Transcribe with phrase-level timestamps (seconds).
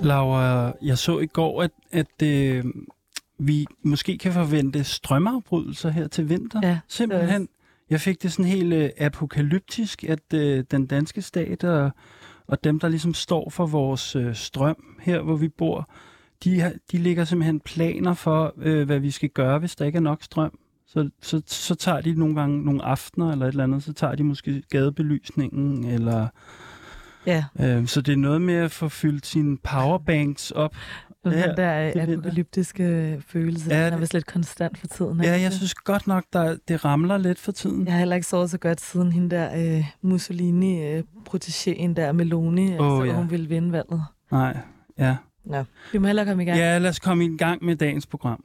[0.00, 2.64] Laura, jeg så i går, at, at øh,
[3.38, 6.60] vi måske kan forvente strømafbrydelser her til vinter.
[6.62, 7.48] Ja, Simpelthen.
[7.90, 11.90] Jeg fik det sådan helt øh, apokalyptisk, at øh, den danske stat og,
[12.46, 15.90] og dem, der ligesom står for vores øh, strøm her, hvor vi bor,
[16.44, 19.96] de, har, de ligger simpelthen planer for, øh, hvad vi skal gøre, hvis der ikke
[19.96, 20.58] er nok strøm.
[20.86, 24.14] Så, så, så tager de nogle gange nogle aftener eller et eller andet, så tager
[24.14, 26.28] de måske gadebelysningen, eller
[27.28, 30.76] Ja, øh, så det er noget med at få fyldt sine powerbanks op.
[31.24, 35.20] og Ja, den der apokalyptiske følelse, Ja, ja, den er vist lidt konstant for tiden.
[35.20, 35.56] Ja, den jeg ikke?
[35.56, 37.84] synes godt nok, der, det ramler lidt for tiden.
[37.84, 41.02] Jeg har heller ikke sovet så godt siden hende der øh, Mussolini, øh,
[41.96, 43.12] der, Meloni, Åh, altså, ja.
[43.18, 44.02] hun ville vinde valget.
[44.30, 44.56] Nej,
[44.98, 45.16] ja.
[45.44, 46.58] Nå, vi må hellere komme i gang.
[46.58, 48.44] Ja, lad os komme i gang med dagens program.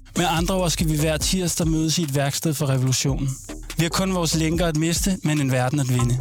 [0.17, 3.27] Med andre ord skal vi hver tirsdag mødes i et værksted for revolutionen.
[3.77, 6.17] Vi har kun vores lænker at miste, men en verden at vinde.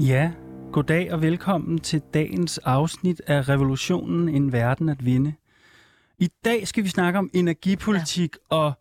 [0.00, 0.30] Ja,
[0.72, 5.32] goddag og velkommen til dagens afsnit af Revolutionen, en verden at vinde.
[6.18, 8.56] I dag skal vi snakke om energipolitik ja.
[8.56, 8.72] og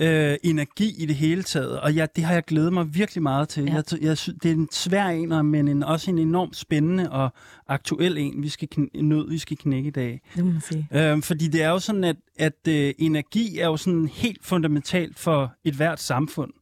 [0.00, 3.48] øh, energi i det hele taget, og ja, det har jeg glædet mig virkelig meget
[3.48, 3.64] til.
[3.64, 3.74] Ja.
[3.74, 7.32] Jeg, jeg, det er en svær en, men en, også en enormt spændende og
[7.68, 10.20] aktuel en, vi skal kn- nød, vi skal knække i dag.
[10.36, 10.88] Det må man sige.
[10.92, 15.18] Øhm, fordi det er jo sådan, at, at øh, energi er jo sådan helt fundamentalt
[15.18, 16.52] for et hvert samfund.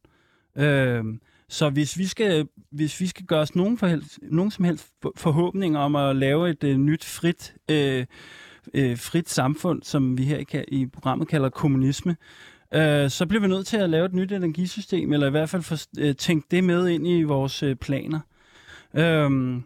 [0.55, 4.87] Øhm, så hvis vi skal, hvis vi skal gøre os nogen, for nogen som helst
[5.01, 8.05] for- forhåbninger om at lave et øh, nyt frit, øh,
[8.73, 12.15] øh, frit samfund, som vi her i, i programmet kalder kommunisme,
[12.73, 15.63] øh, så bliver vi nødt til at lave et nyt energisystem, eller i hvert fald
[15.63, 18.19] for, øh, tænke det med ind i vores øh, planer.
[18.93, 19.63] Øhm,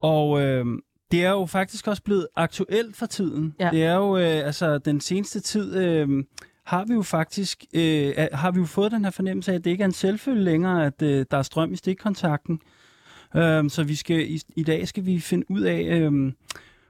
[0.00, 0.66] og øh,
[1.10, 3.54] det er jo faktisk også blevet aktuelt for tiden.
[3.60, 3.70] Ja.
[3.70, 6.24] Det er jo, øh, altså den seneste tid, øh,
[6.64, 9.70] har vi jo faktisk, øh, har vi jo fået den her fornemmelse af, at det
[9.70, 12.60] ikke er en selvfølge længere, at øh, der er strøm i stikkontakten.
[13.36, 16.32] Øh, så vi skal i, i dag skal vi finde ud af, øh,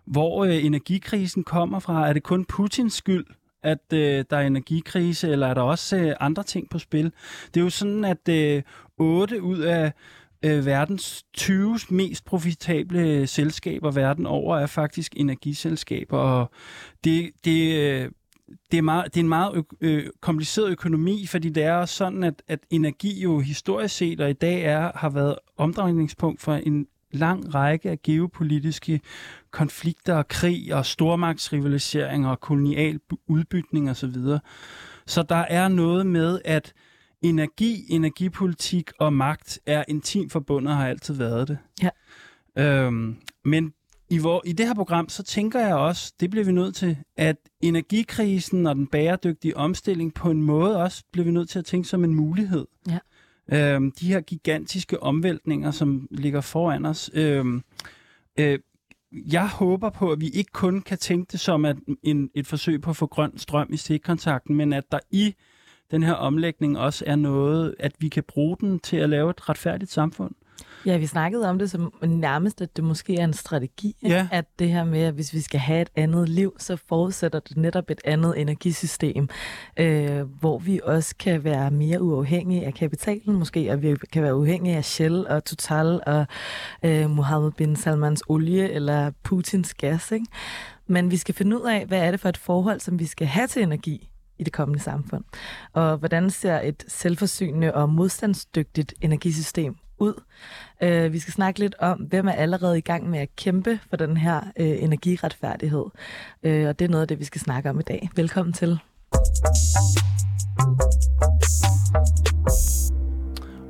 [0.05, 2.09] hvor øh, energikrisen kommer fra.
[2.09, 3.25] Er det kun Putins skyld,
[3.63, 7.13] at øh, der er energikrise, eller er der også øh, andre ting på spil?
[7.55, 8.63] Det er jo sådan, at øh,
[8.99, 9.93] 8 ud af
[10.43, 16.51] øh, verdens 20 mest profitable selskaber verden over er faktisk energiselskaber, og
[17.05, 18.11] det, det, øh,
[18.71, 21.95] det, er, meget, det er en meget ø- øh, kompliceret økonomi, fordi det er også
[21.95, 26.55] sådan, at, at energi jo historisk set og i dag er, har været omdrejningspunkt for
[26.55, 29.01] en lang række af geopolitiske
[29.51, 34.15] konflikter og krig og stormagtsrivalisering og kolonial udbytning osv.
[35.07, 36.73] Så der er noget med, at
[37.23, 41.59] energi, energipolitik og magt er intimt forbundet og har altid været det.
[41.83, 41.91] Ja.
[42.59, 43.73] Øhm, men
[44.11, 46.97] i, hvor, i det her program, så tænker jeg også, det bliver vi nødt til,
[47.17, 51.65] at energikrisen og den bæredygtige omstilling på en måde også bliver vi nødt til at
[51.65, 52.67] tænke som en mulighed.
[52.89, 52.99] Ja.
[53.53, 57.11] Øhm, de her gigantiske omvæltninger, som ligger foran os.
[57.15, 57.63] Øhm,
[58.39, 58.59] øh,
[59.13, 62.81] jeg håber på, at vi ikke kun kan tænke det som at en, et forsøg
[62.81, 65.35] på at få grøn strøm i stikkontakten, men at der i
[65.91, 69.49] den her omlægning også er noget, at vi kan bruge den til at lave et
[69.49, 70.35] retfærdigt samfund.
[70.87, 73.97] Ja, vi snakkede om det som nærmest, at det måske er en strategi.
[74.03, 74.29] Ja.
[74.33, 77.57] At det her med, at hvis vi skal have et andet liv, så forudsætter det
[77.57, 79.29] netop et andet energisystem,
[79.77, 84.37] øh, hvor vi også kan være mere uafhængige af kapitalen måske, og vi kan være
[84.37, 86.27] uafhængige af Shell og Total og
[86.85, 90.13] øh, Mohammed bin Salmans olie eller Putins gas.
[90.13, 90.27] Ikke?
[90.87, 93.27] Men vi skal finde ud af, hvad er det for et forhold, som vi skal
[93.27, 94.09] have til energi
[94.39, 95.25] i det kommende samfund.
[95.73, 100.23] Og hvordan ser et selvforsynende og modstandsdygtigt energisystem ud.
[100.83, 103.97] Øh, vi skal snakke lidt om, hvem er allerede i gang med at kæmpe for
[103.97, 105.85] den her øh, energiretfærdighed.
[106.43, 108.11] Øh, og det er noget af det, vi skal snakke om i dag.
[108.17, 108.79] Velkommen til.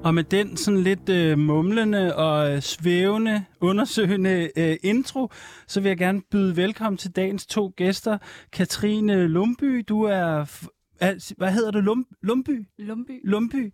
[0.05, 5.31] Og med den sådan lidt øh, mumlende og øh, svævende, undersøgende øh, intro,
[5.67, 8.19] så vil jeg gerne byde velkommen til dagens to gæster.
[8.53, 10.45] Katrine Lumby, du er...
[10.45, 10.67] f-
[11.37, 11.81] hvad hedder du?
[11.81, 12.67] Lum, Lumby?
[12.79, 13.21] Lumby.
[13.25, 13.73] Lumby.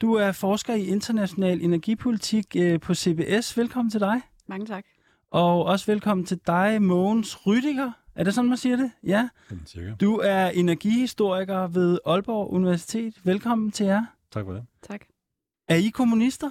[0.00, 3.56] Du er forsker i international energipolitik øh, på CBS.
[3.56, 4.20] Velkommen til dig.
[4.46, 4.84] Mange tak.
[5.30, 7.92] Og også velkommen til dig, Mogens Rydiger.
[8.14, 8.90] Er det sådan, man siger det?
[9.04, 9.28] Ja.
[9.66, 9.94] Cirka.
[10.00, 13.14] Du er energihistoriker ved Aalborg Universitet.
[13.24, 14.04] Velkommen til jer.
[14.30, 14.66] Tak for det.
[14.82, 15.00] Tak.
[15.68, 16.50] Er I kommunister?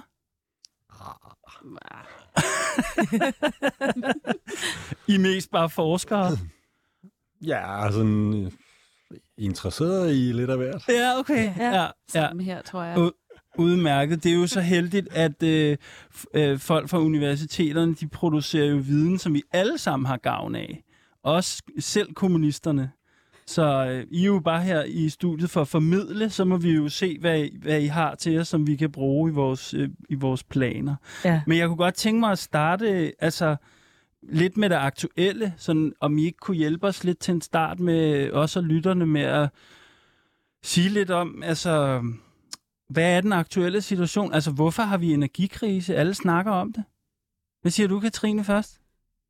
[5.10, 6.30] I er mest bare forskere.
[7.42, 8.52] Ja, sådan øh,
[9.38, 10.88] interesseret i lidt af hvert.
[10.88, 11.56] Ja, okay.
[11.56, 11.88] Ja, ja.
[12.08, 13.10] Sammen her, tror jeg.
[13.58, 14.24] Og- Udmærket.
[14.24, 15.76] Det er jo så heldigt, at øh,
[16.34, 20.82] øh, folk fra universiteterne, de producerer jo viden, som vi alle sammen har gavn af.
[21.22, 22.90] Også selv kommunisterne.
[23.46, 26.70] Så øh, I er jo bare her i studiet for at formidle, så må vi
[26.74, 29.74] jo se, hvad, I- hvad I har til os, som vi kan bruge i vores,
[29.74, 30.94] øh, i vores planer.
[31.24, 31.40] Ja.
[31.46, 33.56] Men jeg kunne godt tænke mig at starte altså,
[34.22, 37.80] lidt med det aktuelle, sådan, om I ikke kunne hjælpe os lidt til en start
[37.80, 39.48] med også lytterne med at
[40.62, 42.02] sige lidt om, altså,
[42.88, 44.32] hvad er den aktuelle situation?
[44.32, 45.96] Altså, hvorfor har vi energikrise?
[45.96, 46.84] Alle snakker om det.
[47.62, 48.80] Hvad siger du, Katrine, først?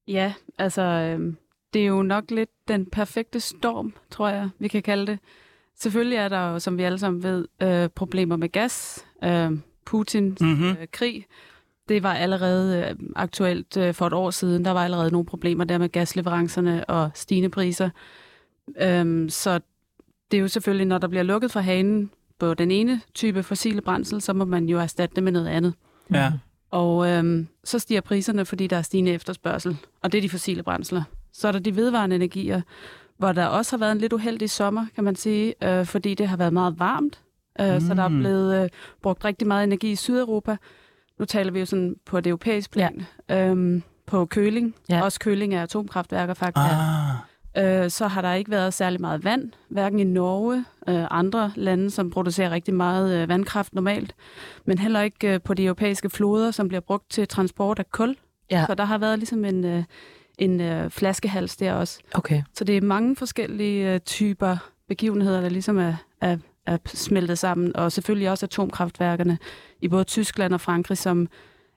[0.08, 1.36] Ja, altså, øhm,
[1.74, 5.18] det er jo nok lidt den perfekte storm, tror jeg, vi kan kalde det.
[5.76, 9.06] Selvfølgelig er der jo, som vi alle sammen ved, øh, problemer med gas.
[9.24, 9.50] Øh,
[9.86, 10.64] Putins Mhm.
[10.64, 11.24] øh, krig,
[11.88, 14.64] det var allerede øh, aktuelt øh, for et år siden.
[14.64, 17.90] Der var allerede nogle problemer der med gasleverancerne og stigende priser.
[18.80, 19.60] Øhm, så
[20.30, 23.80] det er jo selvfølgelig, når der bliver lukket for hanen på den ene type fossile
[23.80, 25.74] brændsel, så må man jo erstatte det med noget andet.
[26.14, 26.32] Ja.
[26.70, 30.62] Og øhm, så stiger priserne, fordi der er stigende efterspørgsel, og det er de fossile
[30.62, 31.02] brændsler.
[31.32, 32.60] Så er der de vedvarende energier,
[33.18, 36.28] hvor der også har været en lidt uheldig sommer, kan man sige, øh, fordi det
[36.28, 37.20] har været meget varmt.
[37.60, 37.80] Øh, mm.
[37.80, 38.18] Så der er Mm.
[38.18, 38.68] blevet øh,
[39.02, 40.56] brugt rigtig meget energi i Sydeuropa.
[41.18, 43.06] Nu taler vi jo sådan på et europæisk plan.
[43.28, 43.48] Ja.
[43.48, 44.74] Øhm, på køling.
[44.88, 44.96] Ja.
[44.96, 45.02] Ja.
[45.02, 46.72] Også køling af atomkraftværker faktisk.
[46.72, 47.14] Ah,
[47.58, 51.90] Øh, så har der ikke været særlig meget vand, hverken i Norge, øh, andre lande,
[51.90, 54.14] som producerer rigtig meget øh, vandkraft normalt,
[54.64, 58.16] men heller ikke øh, på de europæiske floder, som bliver brugt til transport af kul.
[58.50, 58.64] Ja.
[58.66, 59.84] Så der har været ligesom en, øh,
[60.38, 62.00] en øh, flaskehals der også.
[62.14, 62.42] Okay.
[62.54, 64.56] Så det er mange forskellige øh, typer
[64.88, 69.38] begivenheder, der ligesom er, er, er smeltet sammen, og selvfølgelig også atomkraftværkerne
[69.80, 71.28] i både Tyskland og Frankrig, som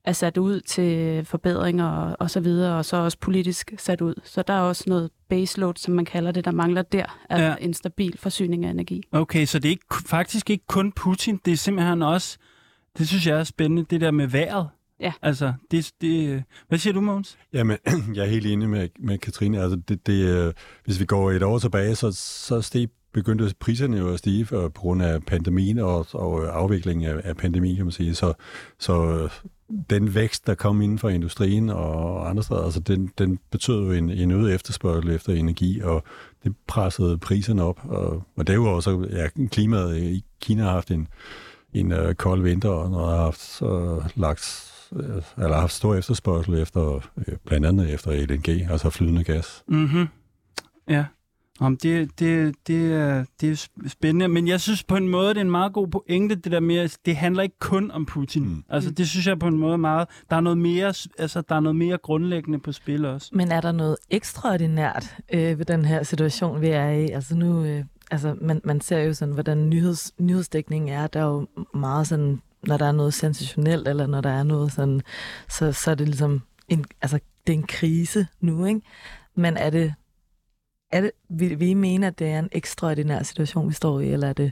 [0.05, 4.13] er sat ud til forbedringer og, og så videre, og så også politisk sat ud.
[4.23, 7.55] Så der er også noget baseload, som man kalder det, der mangler der, altså Ja.
[7.59, 9.03] en stabil forsyning af energi.
[9.11, 12.37] okay, så det er ikke, faktisk ikke kun Putin, det er simpelthen også,
[12.97, 14.69] det synes jeg er spændende, det der med vejret.
[14.99, 15.13] Ja.
[15.21, 17.37] Altså, det, det, hvad siger du, Måns?
[17.53, 17.77] Jamen,
[18.15, 19.61] jeg er helt enig med, med Katrine.
[19.61, 20.53] Altså, det, det, øh,
[20.85, 24.67] hvis vi går et år tilbage, så, så steg, begyndte priserne jo at stige for,
[24.67, 28.15] på grund af pandemien og, og afviklingen af, af pandemien, kan man sige.
[28.15, 28.33] Så,
[28.79, 29.29] så øh,
[29.89, 33.91] den vækst, der kom inden for industrien og andre steder, altså den, den betød jo
[33.91, 36.03] en, en øget efterspørgsel efter energi, og
[36.43, 37.79] det pressede priserne op.
[37.83, 41.07] Og, og derudover så, ja, klimaet i Kina har haft en,
[41.73, 46.53] en øh, kold vinter, og når har haft øh, lagt øh, eller haft stor efterspørgsel
[46.53, 49.63] efter, øh, blandt andet efter LNG, altså flydende gas.
[49.67, 50.07] Mhm.
[50.89, 51.05] Ja.
[51.59, 55.29] Om det, det, det, er, det er sp- spændende, men jeg synes på en måde,
[55.29, 58.05] det er en meget god pointe, det der med, at det handler ikke kun om
[58.05, 58.43] Putin.
[58.43, 58.49] Mm.
[58.49, 58.63] Mm.
[58.69, 61.59] Altså det synes jeg på en måde meget, der er noget mere, altså der er
[61.59, 63.29] noget mere grundlæggende på spil også.
[63.33, 67.09] Men er der noget ekstraordinært øh, ved den her situation, vi er i?
[67.09, 71.07] Altså nu, øh, altså man, man ser jo sådan, hvordan nyheds, nyhedsdækningen er.
[71.07, 74.71] Der er jo meget sådan, når der er noget sensationelt, eller når der er noget
[74.71, 75.01] sådan,
[75.49, 78.81] så, så er det ligesom, en, altså det er en krise nu, ikke?
[79.35, 79.93] Men er det,
[80.91, 84.27] er det vil, vi mene, at det er en ekstraordinær situation, vi står i, eller
[84.27, 84.51] er det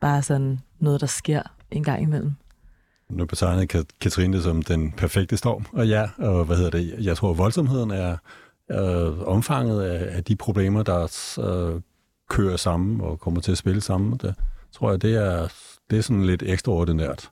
[0.00, 2.32] bare sådan noget, der sker en gang imellem?
[3.08, 7.16] Nu betegnede Katrine det som den perfekte storm, og ja, og hvad hedder det, jeg
[7.16, 8.16] tror, voldsomheden er
[8.70, 11.02] øh, omfanget af, af de problemer, der
[11.40, 11.80] øh,
[12.28, 14.18] kører sammen og kommer til at spille sammen.
[14.22, 14.34] Det
[14.72, 15.48] tror jeg, det er,
[15.90, 17.30] det er sådan lidt ekstraordinært.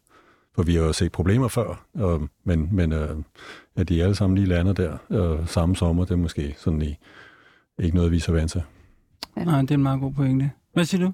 [0.55, 3.17] For vi har jo set problemer før, øh, men, men øh,
[3.77, 6.97] at de alle sammen lige lander der øh, samme sommer, det er måske sådan i,
[7.79, 8.63] ikke noget, vi er så vant til.
[9.37, 9.45] Ja.
[9.45, 10.51] Nej, det er en meget god pointe.
[10.73, 11.13] Hvad siger du?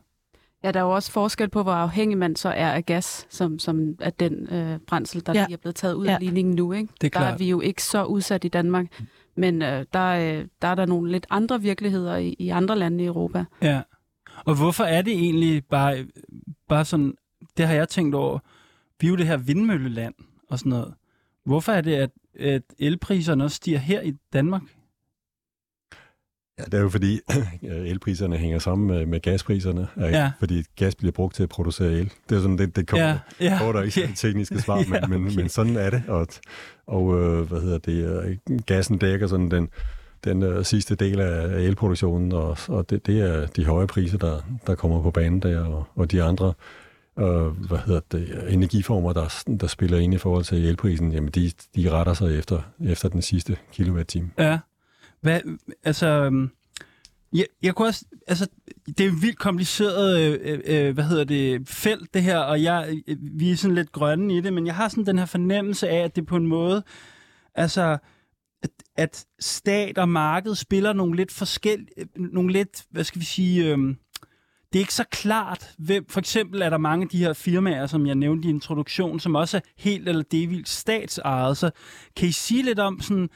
[0.64, 3.58] Ja, der er jo også forskel på, hvor afhængig man så er af gas, som,
[3.58, 5.44] som er den øh, brændsel, der Ja.
[5.46, 6.12] lige er blevet taget ud Ja.
[6.14, 6.72] af ligningen nu.
[6.72, 6.88] Ikke?
[7.00, 7.34] Det er der klart.
[7.34, 9.00] er vi jo ikke så udsat i Danmark,
[9.36, 10.04] men øh, der,
[10.38, 13.44] øh, der er der nogle lidt andre virkeligheder i, i andre lande i Europa.
[13.62, 13.82] Ja.
[14.44, 16.06] Og hvorfor er det egentlig bare,
[16.68, 17.14] bare sådan,
[17.56, 18.38] det har jeg tænkt over,
[19.00, 20.14] vi er jo det her vindmølleland
[20.50, 20.94] og sådan noget.
[21.44, 22.10] hvorfor er det, at,
[22.40, 24.62] at elpriserne også stiger her i Danmark?
[26.58, 27.20] Ja, det er jo fordi,
[27.62, 30.18] elpriserne hænger sammen med, gaspriserne, ikke?
[30.18, 30.30] Ja.
[30.38, 32.12] fordi gas bliver brugt til at producere el.
[32.28, 34.12] Det er sådan, det, det kommer, Ja, ja, der ikke okay.
[34.16, 35.36] tekniske svar, men, Ja, men, okay.
[35.36, 36.02] men sådan er det.
[36.08, 36.26] Og,
[36.86, 39.68] og øh, hvad hedder det, øh, gassen dækker sådan den,
[40.24, 44.40] den øh, sidste del af elproduktionen, og, og det, det er de høje priser, der,
[44.66, 46.52] der kommer på banen der, og, og de andre
[47.18, 51.50] øh, hvad hedder det, energiformer, der, der spiller ind i forhold til elprisen, jamen de,
[51.76, 54.30] de retter sig efter, efter den sidste kilowatt-time.
[54.38, 54.58] Ja.
[55.20, 55.40] Hvad,
[55.84, 56.50] altså, øhm,
[57.32, 58.48] jeg, jeg kunne også, altså,
[58.86, 62.62] det er et vildt kompliceret, øh, øh, øh, hvad hedder det, felt det her, og
[62.62, 65.26] jeg, øh, vi er sådan lidt grønne i det, men jeg har sådan den her
[65.26, 66.82] fornemmelse af, at det på en måde,
[67.54, 67.98] altså,
[68.62, 73.26] at, at stat og marked spiller nogle lidt forskellige, øh, nogle lidt, hvad skal vi
[73.26, 73.94] sige, øh,
[74.72, 77.86] det er ikke så klart, hvem, for eksempel er der mange af de her firmaer,
[77.86, 81.70] som jeg nævnte i introduktionen, som også er helt eller delvis statsejet, så
[82.16, 83.28] kan I sige lidt om sådan,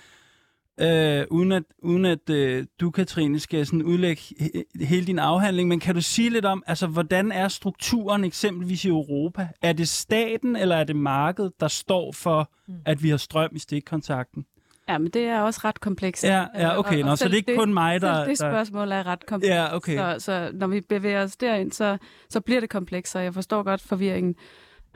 [0.82, 5.68] øh, uden at, uden at øh, du, Katrine, skal sådan udlægge he- hele din afhandling,
[5.68, 9.48] men kan du sige lidt om, altså, hvordan er strukturen eksempelvis i Europa?
[9.62, 12.50] Er det staten, eller er det markedet, der står for,
[12.86, 14.44] at vi har strøm i stikkontakten?
[14.88, 16.24] Ja, men det er også ret komplekst.
[16.24, 18.24] Ja, ja okay, Nå, og så det er ikke kun mig, der...
[18.24, 19.54] Det spørgsmål er ret komplekst.
[19.54, 19.96] Ja, okay.
[19.96, 21.98] Så, så når vi bevæger os derind, så,
[22.28, 24.34] så bliver det komplekst, og jeg forstår godt forvirringen.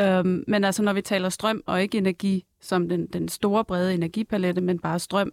[0.00, 3.94] Øhm, men altså, når vi taler strøm og ikke energi som den, den store brede
[3.94, 5.32] energipalette, men bare strøm,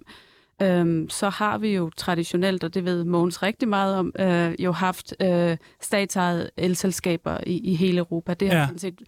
[0.62, 4.72] øhm, så har vi jo traditionelt, og det ved Mogens rigtig meget om, øh, jo
[4.72, 8.34] haft øh, statsejede elselskaber i, i hele Europa.
[8.34, 8.66] Det har Ja.
[8.66, 9.02] sådan set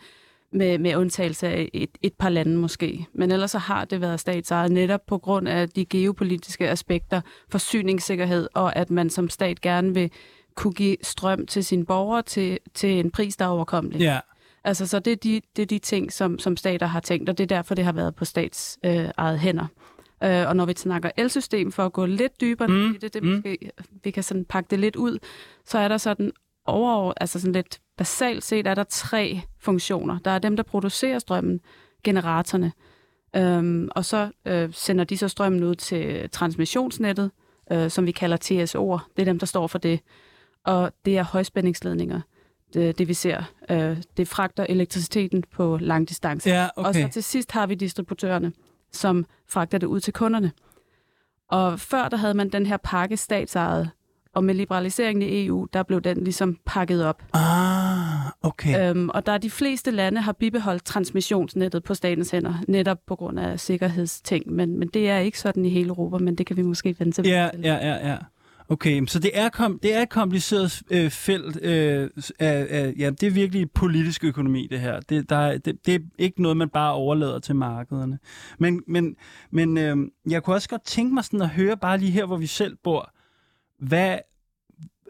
[0.51, 3.05] med, med undtagelse af et, et par lande måske.
[3.13, 8.47] Men ellers så har det været statsejet netop på grund af de geopolitiske aspekter, forsyningssikkerhed
[8.53, 10.11] og at man som stat gerne vil
[10.55, 13.99] kunne give strøm til sine borgere til, til en pris, der er overkommelig.
[14.01, 14.19] Ja,
[14.63, 17.37] Altså, så det er de, det er de ting, som, som stater har tænkt, og
[17.37, 19.65] det er derfor, det har været på stats øh, eget hænder.
[20.23, 23.23] Øh, og når vi snakker elsystem, for at gå lidt dybere Mm, i det, det
[23.23, 23.29] mm.
[23.29, 23.71] måske,
[24.03, 25.19] vi kan sådan pakke det lidt ud,
[25.65, 26.31] så er der sådan
[26.65, 30.19] over, altså sådan lidt basalt set, er der tre funktioner.
[30.25, 31.59] Der er dem, der producerer strømmen,
[32.03, 32.71] generatorerne,
[33.35, 37.31] øhm, og så øh, sender de så strømmen ud til transmissionsnettet,
[37.71, 39.09] øh, som vi kalder TSO'er.
[39.15, 39.99] Det er dem, der står for det.
[40.63, 42.21] Og det er højspændingsledninger.
[42.73, 46.49] Det, det vi ser, øh, det fragter elektriciteten på lang distance.
[46.49, 47.01] ja Og okay.
[47.01, 48.53] så til sidst har vi distributørerne,
[48.91, 50.51] som fragter det ud til kunderne.
[51.49, 53.89] Og før der havde man den her pakke statsejet,
[54.33, 57.23] og med liberaliseringen i EU, der blev den ligesom pakket op.
[57.33, 58.89] Ah, okay.
[58.89, 63.15] Øhm, og der er de fleste lande har bibeholdt transmissionsnettet på statens hænder, netop på
[63.15, 64.51] grund af sikkerhedsting.
[64.51, 67.11] Men, men det er ikke sådan i hele Europa, men det kan vi måske vende
[67.11, 67.61] tilbage Ja, til.
[67.61, 68.17] ja, ja, ja.
[68.69, 71.61] Okay, så det er, kom, det er et kompliceret øh, felt.
[71.61, 74.99] Øh, af, af, ja, det er virkelig politisk økonomi, det her.
[74.99, 78.19] Det, der det, det er ikke noget, man bare overlader til markederne.
[78.59, 79.15] Men, men,
[79.51, 79.97] men øh,
[80.29, 82.77] jeg kunne også godt tænke mig sådan at høre, bare lige her, hvor vi selv
[82.83, 83.11] bor,
[83.79, 84.19] hvad,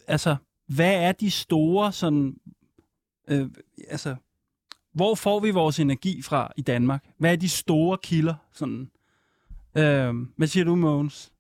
[0.08, 0.36] altså,
[0.68, 2.36] hvad er de store sådan,
[3.28, 3.50] øh,
[3.90, 4.16] altså,
[4.94, 7.06] hvor får vi vores energi fra i Danmark?
[7.18, 8.36] Hvad er de store kilder?
[8.54, 8.92] Sådan,
[9.78, 11.32] øh, hvad siger du, Mogens?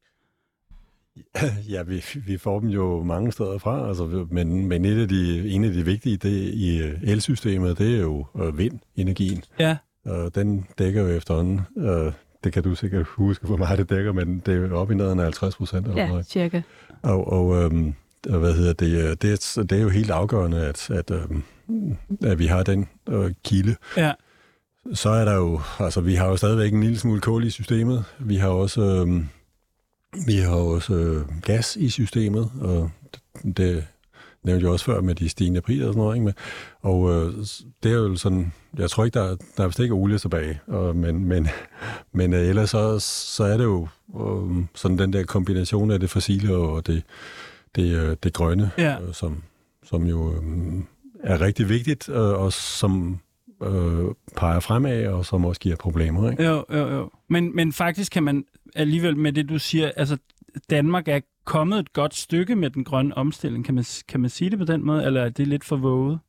[1.73, 5.49] Ja, vi, vi får dem jo mange steder fra, altså, men, men et af de,
[5.49, 9.43] en af de vigtige det, i øh, elsystemet, det er jo øh, vindenergien.
[9.59, 12.11] Ja, Og den dækker jo efterhånden, øh,
[12.43, 14.95] det kan du sikkert huske, hvor meget det dækker, men det er jo op i
[14.95, 15.87] neden af 50 procent.
[15.87, 16.25] eller Ja, noget.
[16.25, 16.61] cirka.
[17.01, 17.93] Og, og øhm,
[18.29, 21.43] og hvad hedder det, øh, det, er, det er jo helt afgørende, at, at, øhm,
[22.23, 23.75] at vi har den øh, kilde.
[23.97, 24.11] ja.
[24.93, 28.03] Så er der jo, altså vi har jo stadigvæk en lille smule kul i systemet.
[28.19, 29.25] Vi har også, øhm,
[30.25, 32.91] vi har også øh, gas i systemet, og
[33.43, 33.83] det, det
[34.43, 36.15] nævnte jeg også før med de stigende priser og sådan noget.
[36.17, 36.33] Ikke?
[36.81, 37.33] Og øh,
[37.83, 40.95] det er jo sådan, jeg tror ikke, der, der er vist ikke olie tilbage, og,
[40.95, 41.47] men, men,
[42.13, 43.87] men øh, ellers så, så er det jo
[44.19, 47.03] øh, sådan den der kombination af det fossile og det,
[47.75, 49.01] det, øh, det grønne, Ja.
[49.01, 49.43] øh, som,
[49.83, 50.73] som jo øh,
[51.23, 53.19] er rigtig vigtigt, øh, og som
[53.65, 56.31] øh, peger fremad, og som også giver problemer.
[56.31, 56.43] Ikke?
[56.43, 57.09] Jo, jo, jo.
[57.27, 58.45] Men, men faktisk kan man
[58.75, 60.17] alligevel med det, du siger, altså
[60.69, 63.65] Danmark er kommet et godt stykke med den grønne omstilling.
[63.65, 66.19] Kan man, kan man sige det på den måde, eller er det lidt for våget?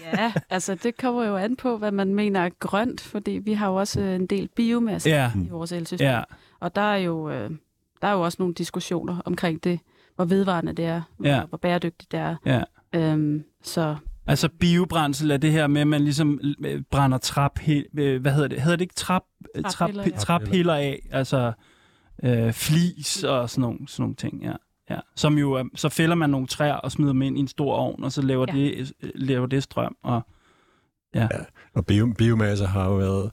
[0.00, 3.68] Ja, altså det kommer jo an på, hvad man mener er grønt, fordi vi har
[3.68, 6.08] jo også øh, en del biomasse Ja, i vores elsystem.
[6.08, 6.22] ja,
[6.60, 7.50] Og der er, jo, øh,
[8.02, 9.80] der er jo også nogle diskussioner omkring det,
[10.16, 11.44] hvor vedvarende det er, hvor, Ja.
[11.44, 12.36] hvor bæredygtigt det er.
[12.46, 12.62] ja.
[12.94, 17.60] Øhm, så Altså biobrændsel er det her med, at man ligesom øh, brænder trap,
[17.94, 18.60] øh, hvad hedder det?
[18.62, 19.22] Hedder det ikke trap,
[19.54, 20.16] øh, trap, Traphiller, ja.
[20.16, 21.08] traphiller af?
[21.10, 21.52] Altså
[22.24, 24.52] øh, flis og sådan nogle, sådan nogle ting, ja.
[24.90, 27.48] Ja, som jo, er- så fælder man nogle træer og smider dem ind i en
[27.48, 28.52] stor ovn, og så laver, Ja.
[28.58, 29.96] det, laver det strøm.
[30.02, 30.22] Og,
[31.74, 33.30] Og bio, biomasse har jo været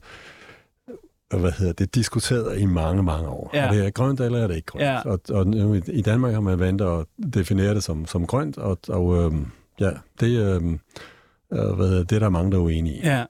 [1.40, 3.50] hvad hedder det, diskuteret i mange, mange år.
[3.54, 3.66] Ja.
[3.66, 4.84] Er det grønt, eller er det ikke grønt?
[4.84, 5.00] Ja.
[5.04, 8.78] Og, og nu i- Danmark har man valgt at definere det som, som grønt, og,
[8.88, 9.46] og øhm,
[9.80, 10.72] ja, det, øh,
[11.52, 13.00] øh, hvad det er der mange, der er uenige i.
[13.02, 13.24] Ja,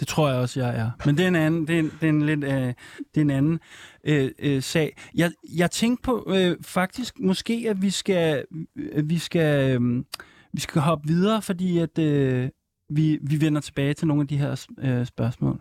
[0.00, 0.90] det tror jeg også, jeg er.
[1.06, 3.20] Men det er en anden, det er en, det er en lidt, øh, det er
[3.20, 3.60] en anden
[4.04, 4.96] øh, øh, sag.
[5.14, 8.44] Jeg, jeg tænkte på øh, faktisk måske, at vi skal,
[8.76, 10.04] øh, vi skal, øh,
[10.52, 12.48] vi skal hoppe videre, fordi at øh,
[12.90, 15.60] vi, vi vender tilbage til nogle af de her øh, spørgsmål.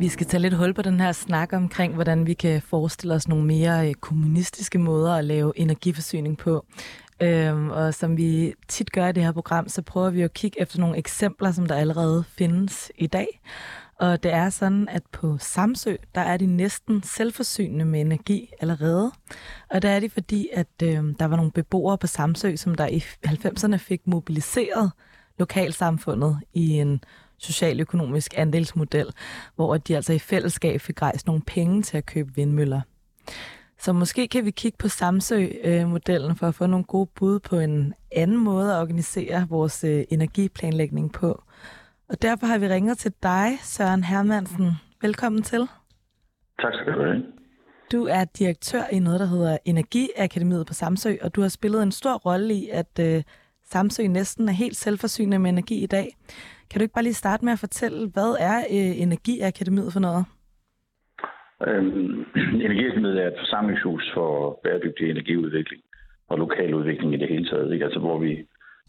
[0.00, 3.28] Vi skal tage lidt hul på den her snak omkring, hvordan vi kan forestille os
[3.28, 6.66] nogle mere øh, kommunistiske måder at lave energiforsyning på.
[7.22, 10.60] Øhm, og som vi tit gør i det her program, så prøver vi at kigge
[10.60, 13.40] efter nogle eksempler, som der allerede findes i dag.
[13.98, 19.12] Og det er sådan, at på Samsø, der er de næsten selvforsynende med energi allerede.
[19.70, 22.86] Og der er det fordi, at øh, der var nogle beboere på Samsø, som der
[22.86, 24.92] i 90'erne fik mobiliseret
[25.38, 27.00] lokalsamfundet i en
[27.40, 29.06] socialøkonomisk andelsmodel,
[29.56, 32.80] hvor de altså i fællesskab fik rejst nogle penge til at købe vindmøller.
[33.78, 37.94] Så måske kan vi kigge på Samsø-modellen for at få nogle gode bud på en
[38.12, 41.42] anden måde at organisere vores øh, energiplanlægning på.
[42.08, 44.70] Og derfor har vi ringet til dig, Søren Hermansen.
[45.02, 45.68] Velkommen til.
[46.60, 47.22] Tak skal du have.
[47.92, 51.92] Du er direktør i noget, der hedder Energiakademiet på Samsø, og du har spillet en
[51.92, 53.22] stor rolle i, at øh,
[53.70, 56.16] Samsø næsten er helt selvforsynende med energi i dag.
[56.70, 60.24] Kan du ikke bare lige starte med at fortælle, hvad er øh, Energiakademiet for noget?
[61.68, 62.24] Øhm,
[62.66, 65.82] Energiakademiet er et forsamlingshus for bæredygtig energiudvikling
[66.28, 67.72] og lokal udvikling i det hele taget.
[67.72, 67.84] Ikke?
[67.84, 68.46] Altså, hvor vi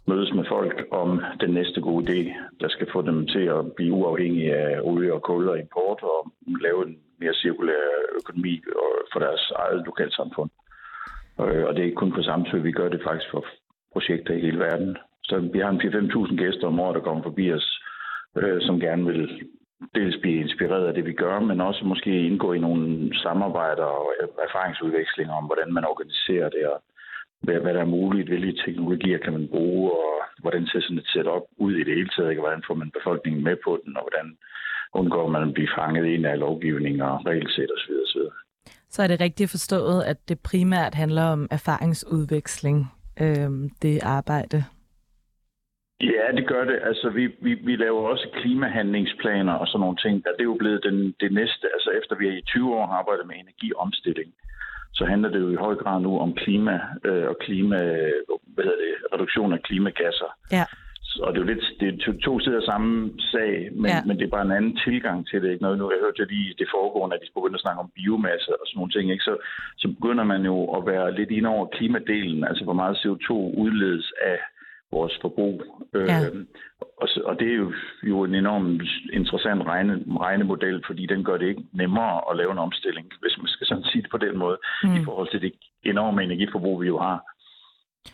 [0.07, 2.19] mødes med folk om den næste gode idé,
[2.61, 6.31] der skal få dem til at blive uafhængige af olie og kul og import og
[6.61, 7.83] lave en mere cirkulær
[8.19, 10.49] økonomi og- for deres eget lokalsamfund.
[11.41, 13.45] Øh, og det er ikke kun på Samsø, vi gør det faktisk for
[13.93, 14.97] projekter i hele verden.
[15.23, 17.70] Så vi har en 4-5.000 gæster om året, der kommer forbi os,
[18.37, 19.41] øh, som gerne vil
[19.95, 24.13] dels blive inspireret af det, vi gør, men også måske indgå i nogle samarbejder og
[24.47, 26.83] erfaringsudvekslinger om, hvordan man organiserer det, og
[27.41, 31.07] hvad, hvad der er muligt, hvilke teknologier kan man bruge, og hvordan ser sådan et
[31.13, 32.41] setup ud i det hele taget, ikke?
[32.41, 34.37] hvordan får man befolkningen med på den, og hvordan
[34.93, 37.93] undgår man at blive fanget ind af lovgivning og regelsæt osv.
[38.05, 38.21] osv.
[38.89, 43.49] Så er det rigtigt forstået, at det primært handler om erfaringsudveksling, øh,
[43.81, 44.63] det arbejde.
[46.03, 46.79] Ja, det gør det.
[46.83, 50.23] Altså, vi, vi, vi laver også klimahandlingsplaner og sådan nogle ting.
[50.23, 51.65] Det er jo blevet den, det næste.
[51.73, 54.31] Altså, efter vi i 20 år har arbejdet med energiomstilling,
[54.93, 57.77] så handler det jo i høj grad nu om klima øh, og klima,
[58.53, 60.29] hvad hedder det, reduktion af klimagasser.
[60.51, 60.65] Ja.
[61.23, 64.03] Og det er jo lidt det er to, to sider samme sag, men, ja.
[64.05, 65.49] men det er bare en anden tilgang til det.
[65.51, 65.63] Ikke?
[65.63, 68.51] Noget, nu jeg hørte jeg lige det foregående, at de begyndte at snakke om biomasse
[68.59, 69.05] og sådan nogle ting.
[69.11, 69.23] Ikke?
[69.29, 69.33] Så,
[69.77, 73.29] så begynder man jo at være lidt ind over klimadelen, altså hvor meget CO2
[73.63, 74.37] udledes af
[74.91, 75.63] vores forbrug.
[75.93, 76.19] Ja.
[76.25, 76.45] Øh,
[77.01, 77.73] og, og det er jo,
[78.03, 78.81] jo en enormt
[79.13, 83.47] interessant regne, regnemodel, fordi den gør det ikke nemmere at lave en omstilling, hvis man
[83.47, 84.95] skal sådan sige det på den måde, Mm.
[84.95, 85.51] i forhold til det
[85.83, 87.17] enorme energiforbrug, vi jo har.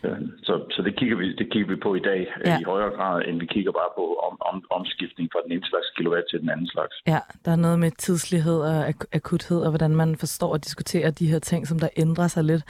[0.04, 2.50] Øh, Så, så det, kigger vi, det kigger vi på i dag Ja.
[2.50, 2.58] ja.
[2.60, 5.86] i højere grad, end vi kigger bare på om, om, omskiftning fra den ene slags
[5.96, 6.94] kilowatt til den anden slags.
[7.06, 11.10] Ja, der er noget med tidslighed og ak- akuthed, og hvordan man forstår og diskuterer
[11.10, 12.62] de her ting, som der ændrer sig lidt.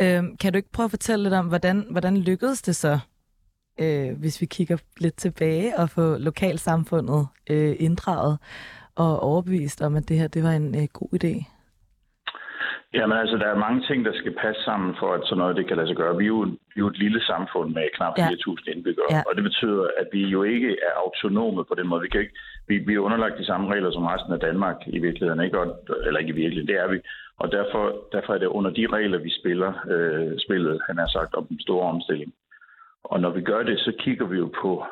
[0.00, 2.98] Øhm, kan du ikke prøve at fortælle lidt om, hvordan, hvordan lykkedes det så,
[3.80, 8.38] øh, hvis vi kigger lidt tilbage, og få lokalsamfundet øh, inddraget
[8.96, 11.34] og overbevist om, at det her det var en øh, god idé?
[12.98, 15.66] Jamen altså, der er mange ting, der skal passe sammen for, at sådan noget det
[15.68, 16.16] kan lade sig gøre.
[16.16, 16.40] Vi er jo,
[16.72, 18.28] vi er jo et lille samfund med knap Ja.
[18.28, 19.22] 4.000 indbyggere, Ja.
[19.28, 22.02] og det betyder, at vi jo ikke er autonome på den måde.
[22.02, 22.36] Vi, kan ikke,
[22.68, 25.58] vi, vi er underlagt de samme regler som resten af Danmark i virkeligheden, ikke?
[25.60, 25.66] Og,
[26.06, 26.98] eller ikke i virkeligheden, det er vi.
[27.42, 27.82] Og derfor,
[28.12, 31.60] derfor er det under de regler, vi spiller øh, spillet, han har sagt, om den
[31.60, 32.32] store omstilling.
[33.04, 34.84] Og når vi gør det, så kigger vi jo på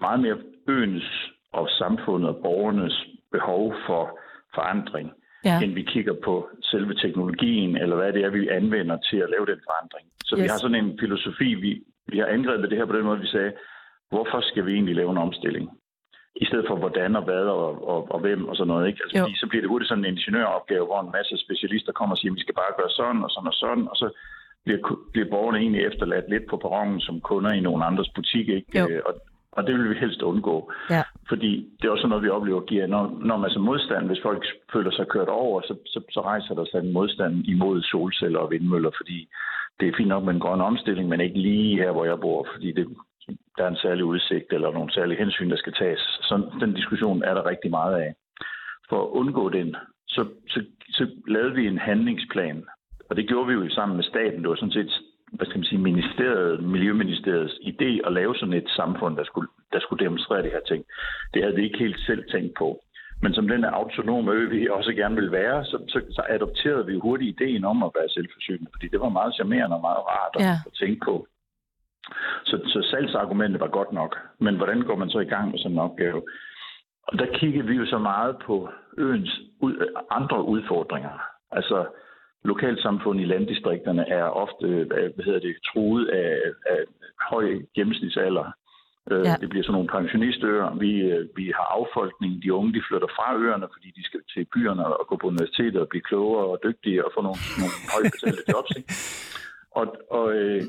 [0.00, 4.18] meget mere øens og samfundet og borgernes behov for
[4.54, 5.12] forandring
[5.44, 9.30] Ja, end vi kigger på selve teknologien, eller hvad det er, vi anvender til at
[9.34, 10.06] lave den forandring.
[10.24, 10.42] Så yes.
[10.42, 13.26] vi har sådan en filosofi, vi, vi har angrebet det her på den måde, vi
[13.26, 13.52] sagde,
[14.10, 15.66] hvorfor skal vi egentlig lave en omstilling?
[16.36, 18.88] I stedet for hvordan og hvad og, og, og hvem og sådan noget.
[18.88, 19.00] Ikke?
[19.02, 22.18] Altså, fordi så bliver det hurtigt sådan en ingeniøropgave, hvor en masse specialister kommer og
[22.18, 24.06] siger, vi skal bare gøre sådan og sådan og sådan, og så
[24.64, 24.80] bliver,
[25.12, 28.48] bliver borgerne egentlig efterladt lidt på perronen som kunder i nogen andres butik.
[28.48, 28.78] Ikke?
[28.78, 28.88] Jo.
[28.88, 29.14] Øh, Og,
[29.52, 30.72] og det vil vi helst undgå.
[30.90, 34.22] ja, Fordi det er også noget, vi oplever giver, når, når man så modstand, hvis
[34.22, 38.38] folk føler sig kørt over, så, så, så rejser der sig en modstand imod solceller
[38.38, 39.28] og vindmøller, fordi
[39.80, 42.46] det er fint nok med en grøn omstilling, men ikke lige her, hvor jeg bor,
[42.54, 42.86] fordi det,
[43.56, 46.00] der er en særlig udsigt eller nogle særlige hensyn, der skal tages.
[46.00, 48.14] Så den diskussion er der rigtig meget af.
[48.88, 49.76] For at undgå den,
[50.08, 52.64] så, så, så lavede vi en handlingsplan,
[53.10, 54.40] og det gjorde vi jo sammen med staten.
[54.42, 54.92] Det var sådan set
[55.32, 59.80] hvad skal man sige, ministeriet, Miljøministeriets idé at lave sådan et samfund, der skulle der
[59.80, 60.84] skulle demonstrere det her ting.
[61.34, 62.80] Det havde vi ikke helt selv tænkt på.
[63.22, 66.98] Men som den autonome ø, vi også gerne vil være, så, så, så adopterede vi
[66.98, 70.42] hurtigt ideen om at være selvforsynende, fordi det var meget charmerende og meget rart at,
[70.44, 70.52] Ja.
[70.66, 71.26] at tænke på.
[72.44, 74.18] Så, så salgsargumentet var godt nok.
[74.38, 76.22] Men hvordan går man så i gang med sådan en opgave?
[77.08, 78.68] Og der kiggede vi jo så meget på
[78.98, 79.74] øens ud,
[80.10, 81.18] andre udfordringer.
[81.50, 81.86] Altså,
[82.44, 86.80] lokalsamfund i landdistrikterne er ofte øh, hvad hedder det, truet af, af
[87.30, 88.52] høj gennemsnitsalder.
[89.10, 89.16] Ja.
[89.16, 89.36] Ja.
[89.40, 90.74] Det bliver sådan nogle pensionistøer.
[90.84, 92.42] Vi, øh, vi har affolkning.
[92.42, 95.80] De unge de flytter fra øerne, fordi de skal til byerne og gå på universitetet
[95.80, 98.70] og blive klogere og dygtige og få nogle, nogle højt betalte jobs.
[98.78, 98.92] Ikke?
[99.78, 99.86] Og,
[100.18, 100.62] og, øh,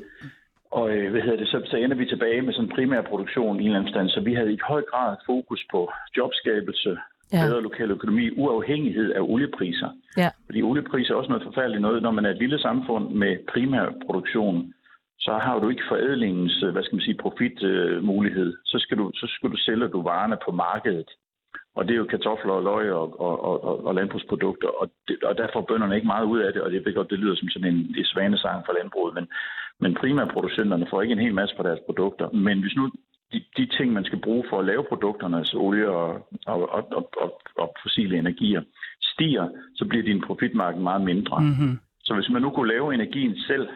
[0.70, 3.62] og øh, hvad hedder det, så, så ender vi tilbage med sådan primær produktion i
[3.62, 4.08] en eller anden stand.
[4.08, 6.98] Så vi havde i høj grad fokus på jobskabelse,
[7.32, 7.44] Ja.
[7.46, 9.90] bedre lokal økonomi, uafhængighed af oliepriser.
[10.16, 10.28] Ja.
[10.46, 12.02] Fordi oliepriser er også noget forfærdeligt noget.
[12.02, 14.74] Når man er et lille samfund med primær produktion,
[15.18, 18.56] så har du ikke forædlingens, øh, hvad skal man sige, profitmulighed.
[18.64, 21.10] Så skal du, så skal du sælge du varerne på markedet.
[21.76, 25.38] Og det er jo kartofler og løg og, og, og, og, landbrugsprodukter, og, det, og
[25.38, 27.74] der får bønderne ikke meget ud af det, og det godt, det lyder som sådan
[27.74, 29.26] en, en svanesang for landbruget, men,
[29.80, 32.28] men primærproducenterne får ikke en hel masse på deres produkter.
[32.30, 32.90] Men hvis nu
[33.32, 37.10] de, de ting, man skal bruge for at lave produkterne, altså olie og, og, og,
[37.20, 38.62] og, og, fossile energier,
[39.02, 41.40] stiger, så bliver din profitmarked meget mindre.
[41.40, 41.78] Mm-hmm.
[42.04, 43.68] Så hvis man nu kunne lave energien selv,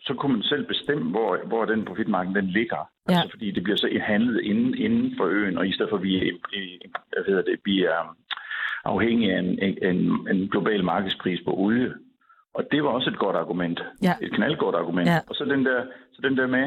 [0.00, 2.90] så kunne man selv bestemme, hvor, hvor den profitmarked den ligger.
[3.08, 3.14] Ja.
[3.14, 6.02] Altså, fordi det bliver så handlet inden, inden for øen, og i stedet for, at
[6.02, 6.40] vi,
[7.12, 8.16] hvad hedder det, vi er
[8.84, 11.94] afhængige af en, en, en global markedspris på olie.
[12.54, 13.80] Og det var også et godt argument.
[14.02, 14.14] Ja.
[14.22, 15.08] Et knaldgodt argument.
[15.08, 15.18] Ja.
[15.28, 16.66] Og så den der, så den der med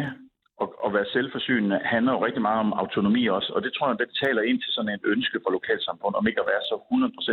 [0.61, 3.49] at, at være selvforsynende handler jo rigtig meget om autonomi også.
[3.55, 6.41] Og det tror jeg, det taler ind til sådan et ønske for lokalsamfund, om ikke
[6.43, 6.75] at være så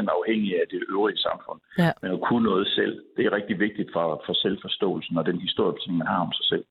[0.07, 1.91] 100% afhængig af det øvrige samfund Ja.
[2.03, 2.95] men at kunne noget selv.
[3.17, 6.65] Det er rigtig vigtigt for, for selvforståelsen og den historie, man har om sig selv.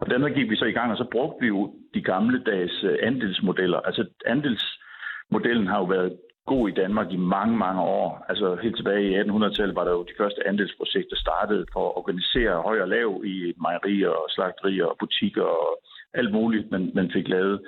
[0.00, 2.84] Og dermed gik vi så i gang, og så brugte vi jo de gamle dages
[2.84, 3.80] øh, andelsmodeller.
[3.80, 6.12] Altså andelsmodellen har jo været
[6.46, 8.24] god i Danmark i mange, mange år.
[8.28, 12.62] Altså helt tilbage i 1800-tallet var der jo de første andelsprojekter startet for at organisere
[12.62, 15.70] høj og lav i mejerier og slagterier og butikker og
[16.16, 17.60] alt muligt, man, man fik lavet.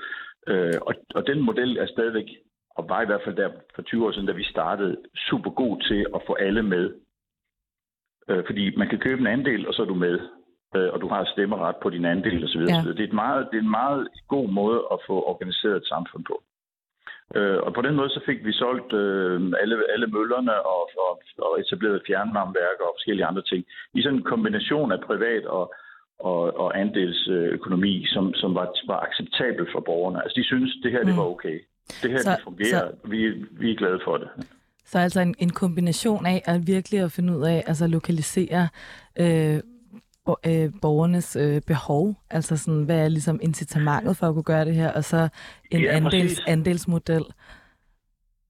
[0.47, 2.29] Øh, og, og den model er stadigvæk,
[2.71, 4.97] og var i hvert fald der for 20 år siden, da vi startede,
[5.29, 6.95] super god til at få alle med.
[8.29, 10.21] Øh, fordi man kan købe en andel, og så er du med.
[10.77, 12.61] Øh, og du har stemmeret på din andel osv.
[12.61, 12.83] Ja.
[12.97, 16.25] Det, er et meget, det er en meget god måde at få organiseret et samfund
[16.25, 16.43] på.
[17.37, 21.23] Øh, og på den måde så fik vi solgt øh, alle, alle møllerne og, og,
[21.39, 25.75] og etableret fjernvarmeværker og forskellige andre ting i sådan en kombination af privat og,
[26.19, 30.23] og, og andelsøkonomi, som, som var, var acceptabel for borgerne.
[30.23, 31.59] Altså de synes, det her det var okay.
[32.03, 32.91] Det her Så- det fungerer.
[33.05, 33.19] Vi,
[33.61, 34.29] vi er glade for det.
[34.85, 38.69] Så altså en, en kombination af at virkelig at finde ud af, altså lokalisere
[39.21, 39.61] øh,
[40.25, 44.65] bo- øh, borgernes øh, behov, altså sådan, hvad er ligesom incitamentet for at kunne gøre
[44.65, 45.29] det her, og så
[45.71, 46.41] en Ja, andels, præcis.
[46.47, 47.25] andelsmodel.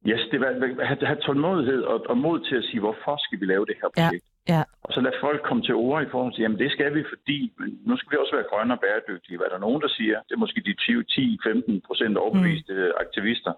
[0.07, 3.41] Yes, det var at have, have tålmodighed og, og mod til at sige, hvorfor skal
[3.41, 4.25] vi lave det her projekt?
[4.25, 4.38] Ja,
[4.85, 7.53] Og så lad folk komme til ord i forhold til, jamen det skal vi, fordi
[7.89, 9.37] nu skal vi også være grønne og bæredygtige.
[9.37, 10.17] Hvad er der nogen, der siger?
[10.27, 13.01] Det er måske de 10-15 procent overbeviste mm.
[13.05, 13.53] aktivister.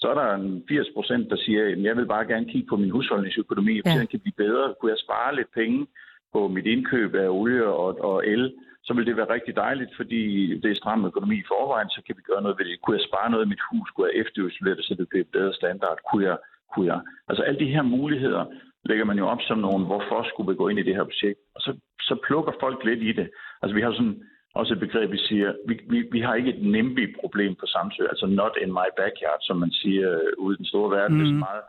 [0.00, 2.76] Så er der en 80 procent, der siger, jamen jeg vil bare gerne kigge på
[2.76, 3.90] min husholdningsøkonomi, Ja.
[3.90, 3.98] ja.
[3.98, 4.74] den kan blive bedre.
[4.80, 5.86] Kunne jeg spare lidt penge
[6.32, 8.52] på mit indkøb af olie og, og el,
[8.86, 10.22] så vil det være rigtig dejligt, fordi
[10.62, 12.80] det er stram økonomi i forvejen, så kan vi gøre noget ved det.
[12.82, 13.90] Kunne jeg spare noget i mit hus?
[13.90, 15.98] Kunne jeg efterisolere det, så det bliver bedre standard?
[16.10, 16.36] Kunne jeg,
[16.74, 17.00] kunne jeg?
[17.28, 18.44] Altså alle de her muligheder
[18.84, 21.40] lægger man jo op som nogen, hvorfor skulle vi gå ind i det her projekt?
[21.56, 21.70] Og så,
[22.08, 23.28] så plukker folk lidt i det.
[23.62, 24.16] Altså vi har sådan
[24.54, 28.26] også et begreb, vi siger, vi, vi, vi har ikke et NIMBY-problem på Samsø, altså
[28.26, 31.16] not in my backyard, som man siger øh, ude i den store verden.
[31.16, 31.22] Mm.
[31.22, 31.62] Det er så meget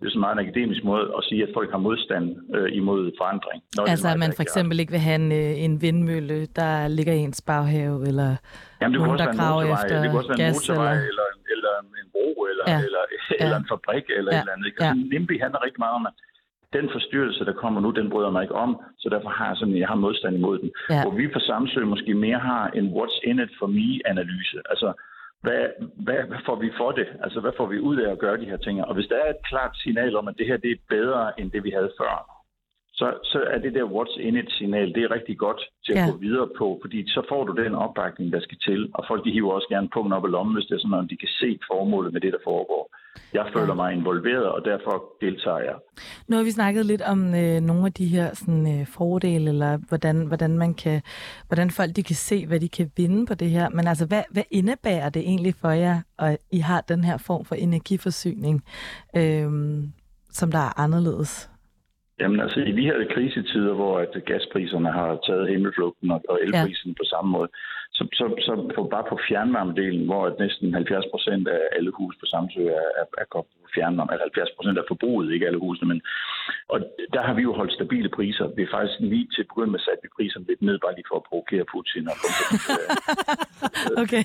[0.00, 3.00] det er så meget en akademisk måde at sige, at folk har modstand øh, imod
[3.20, 3.58] forandring.
[3.78, 7.12] In altså at man for eksempel ikke vil have en, øh, en vindmølle, der ligger
[7.18, 8.28] i ens baghave, eller
[8.80, 11.72] Jamen, det nogen, der graver efter det kunne også være en motorvej, eller- eller, eller,
[12.02, 12.78] en bro, eller, Ja.
[12.86, 13.02] eller,
[13.42, 13.62] eller Ja.
[13.62, 14.38] en fabrik, eller Ja.
[14.38, 14.66] et eller andet.
[14.70, 14.78] Ikke?
[14.84, 14.90] Ja.
[14.90, 16.14] Altså, NIMBY handler rigtig meget om, at
[16.72, 19.78] den forstyrrelse, der kommer nu, den bryder mig ikke om, så derfor har jeg sådan,
[19.78, 20.70] jeg har modstand imod den.
[20.90, 21.02] Ja.
[21.02, 24.58] Hvor vi på Samsø måske mere har en what's in it for me-analyse.
[24.70, 24.92] Altså,
[25.42, 25.62] hvad,
[26.06, 27.06] hvad, hvad får vi for det?
[27.24, 28.84] Altså, hvad får vi ud af at gøre de her ting?
[28.84, 31.50] Og hvis der er et klart signal om, at det her det er bedre end
[31.50, 32.14] det, vi havde før,
[32.94, 35.98] så, så er det der what's in it signal, det er rigtig godt til at
[35.98, 36.10] ja.
[36.10, 38.90] gå videre på, fordi så får du den opbakning, der skal til.
[38.94, 41.10] Og folk de hiver også gerne pungen op i lommen, hvis det er sådan, at
[41.10, 42.82] de kan se formålet med det, der foregår.
[43.34, 45.74] Jeg føler mig involveret, og derfor deltager jeg.
[46.28, 49.76] Nu har vi snakket lidt om øh, nogle af de her sådan, øh, fordele, eller
[49.76, 51.02] hvordan, hvordan, man kan,
[51.48, 53.68] hvordan folk de kan se, hvad de kan vinde på det her.
[53.68, 57.44] Men altså, hvad, hvad indebærer det egentlig for jer, at I har den her form
[57.44, 58.64] for energiforsyning,
[59.16, 59.50] øh,
[60.30, 61.51] som der er anderledes?
[62.22, 66.98] Jamen altså, i de her krisetider, hvor at gaspriserne har taget himmelflugten og, elprisen ja.
[67.00, 67.48] på samme måde,
[67.96, 72.18] så, så, så på, bare på fjernvarmedelen, hvor at næsten 70 procent af alle huse
[72.18, 75.88] på Samsø er, er, er på fjernvarme, altså 70 procent af forbruget, ikke alle husene,
[75.92, 76.00] men
[76.72, 76.78] og
[77.14, 78.46] der har vi jo holdt stabile priser.
[78.56, 81.10] Vi er faktisk lige til at begynde med sat vi priserne lidt ned, bare lige
[81.10, 82.08] for at provokere Putin.
[82.12, 82.16] Og
[84.02, 84.24] okay.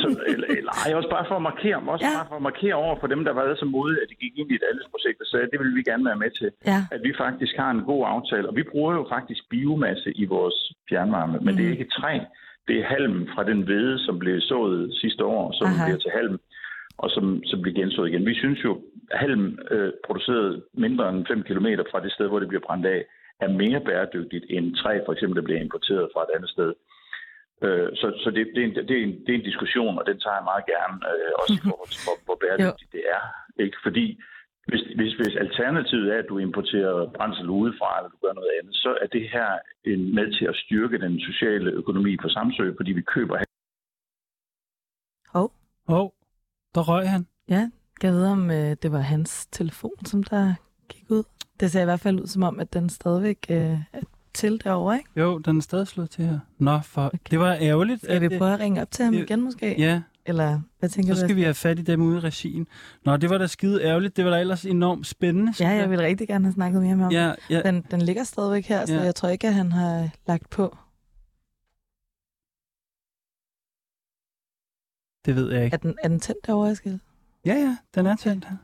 [0.00, 2.12] Så, eller, eller ej, også bare for at markere, også ja.
[2.18, 4.50] bare for at markere over for dem, der var så modige, at de gik ind
[4.50, 5.19] i et projekt, og sagde,
[5.50, 6.50] det vil vi gerne være med til.
[6.66, 6.80] Ja.
[6.90, 10.58] At vi faktisk har en god aftale, og vi bruger jo faktisk biomasse i vores
[10.88, 11.56] fjernvarme, men mm.
[11.56, 12.18] det er ikke træ.
[12.68, 15.84] Det er halm fra den hvede, som blev sået sidste år, som Aha.
[15.84, 16.38] bliver til halm,
[16.98, 18.26] og som, som bliver gensået igen.
[18.26, 22.38] Vi synes jo, at halm øh, produceret mindre end 5 km fra det sted, hvor
[22.38, 23.04] det bliver brændt af,
[23.40, 26.70] er mere bæredygtigt end træ, for eksempel, der bliver importeret fra et andet sted.
[27.64, 30.04] Øh, så så det, det, er en, det, er en, det er en diskussion, og
[30.06, 33.22] den tager jeg meget gerne, øh, også i forhold til, hvor, hvor bæredygtigt det er.
[33.64, 33.76] Ikke?
[33.86, 34.06] Fordi
[34.68, 38.74] hvis, hvis, hvis alternativet er, at du importerer brændsel udefra, eller du gør noget andet,
[38.74, 39.48] så er det her
[39.84, 43.36] en med til at styrke den sociale økonomi på Samsø, fordi vi køber...
[45.34, 45.52] Hov.
[45.88, 46.14] Hov,
[46.74, 47.26] der røg han.
[47.48, 47.70] Ja,
[48.02, 50.54] jeg ved om øh, det var hans telefon, som der
[50.88, 51.22] gik ud.
[51.60, 54.00] Det ser i hvert fald ud som om, at den stadigvæk øh, er
[54.34, 55.10] til derovre, ikke?
[55.16, 56.38] Jo, den er stadig slået til her.
[56.58, 57.18] Nå, for okay.
[57.30, 58.02] det var ærgerligt.
[58.02, 59.80] Skal vi prøve at ringe op til ham igen måske?
[59.80, 60.02] Ja.
[60.26, 61.26] Eller hvad tænker Så du?
[61.26, 62.66] skal vi have fat i dem ude i regien.
[63.04, 64.16] Nå, det var da skide ærgerligt.
[64.16, 65.52] Det var da ellers enormt spændende.
[65.60, 67.12] Ja, jeg vil rigtig gerne have snakket mere med ham.
[67.12, 67.62] Ja, ja.
[67.62, 69.02] Den, den ligger stadigvæk her, så Ja.
[69.02, 70.76] jeg tror ikke, at han har lagt på.
[75.26, 75.74] Det ved jeg ikke.
[75.74, 76.98] Er den, er den tændt derovre, Eskild?
[77.46, 78.56] Ja, ja, den er tændt her.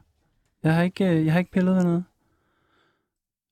[0.63, 2.05] Jeg har ikke, øh, jeg har ikke pillet ved noget.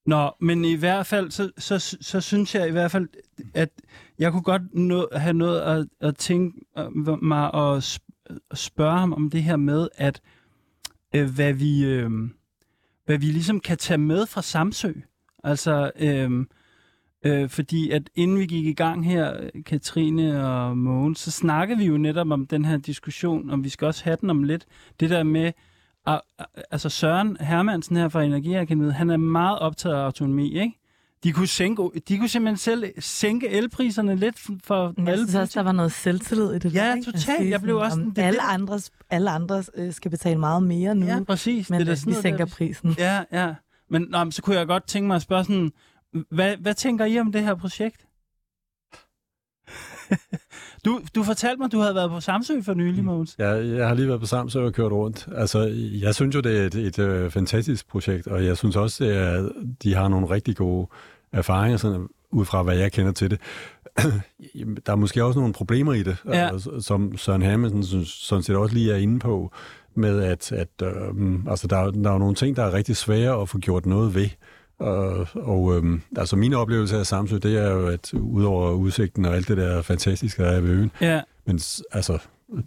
[0.06, 3.08] Nå, men i hvert fald, så, så, så synes jeg i hvert fald,
[3.54, 3.70] at
[4.18, 7.82] jeg kunne godt nå, have noget at, at tænke øh, mig og
[8.54, 10.20] spørge ham om det her med, at
[11.14, 12.10] øh, hvad vi øh,
[13.04, 14.92] hvad vi ligesom kan tage med fra Samsø.
[15.44, 16.46] Altså, øh,
[17.24, 21.84] øh, fordi at inden vi gik i gang her, Katrine og Mogens, så snakkede vi
[21.84, 24.66] jo netop om den her diskussion, om vi skal også have den om lidt.
[25.00, 25.52] Det der med,
[26.06, 26.20] at,
[26.70, 30.80] altså Søren Hermansen her fra Energiakademiet, han er meget optaget af autonomi, ikke?
[31.24, 35.60] De kunne, sænke, de kunne simpelthen selv sænke elpriserne lidt for Jeg alle synes også,
[35.60, 36.74] der var noget selvtillid i det.
[36.74, 37.50] Ja, der, totalt.
[37.50, 41.06] Jeg blev også sådan, det alle, andre, alle andre øh, skal betale meget mere nu,
[41.06, 41.70] Ja, præcis.
[41.70, 42.94] men det er vi noget, sænker der- prisen.
[42.98, 43.54] Ja, ja.
[43.90, 45.72] Men, nå, men så kunne jeg godt tænke mig at spørge sådan,
[46.30, 48.06] hvad, hvad tænker I om det her projekt?
[50.84, 53.34] du, du fortalte mig, at du havde været på Samsø for nylig, Mogens.
[53.38, 55.28] Jeg, jeg har lige været på Samsø og kørt rundt.
[55.36, 59.04] Altså, jeg synes jo, det er et, et, et fantastisk projekt, og jeg synes også,
[59.04, 59.48] er,
[59.82, 60.86] de har nogle rigtig gode
[61.32, 63.40] erfaringer, sådan, ud fra hvad jeg kender til det.
[64.86, 66.48] Der er måske også nogle problemer i det, Ja.
[66.52, 69.52] altså, som Søren synes, sådan set også lige er inde på,
[69.94, 73.40] med at, at øhm, altså, der, er- der er nogle ting, der er rigtig svære
[73.42, 74.28] at få gjort noget ved.
[74.78, 79.34] Og, og øhm, altså min oplevelse af Samsø, det er jo, at udover udsigten og
[79.34, 81.60] alt det der fantastiske, der er ved øen, Ja, men
[81.92, 82.18] altså,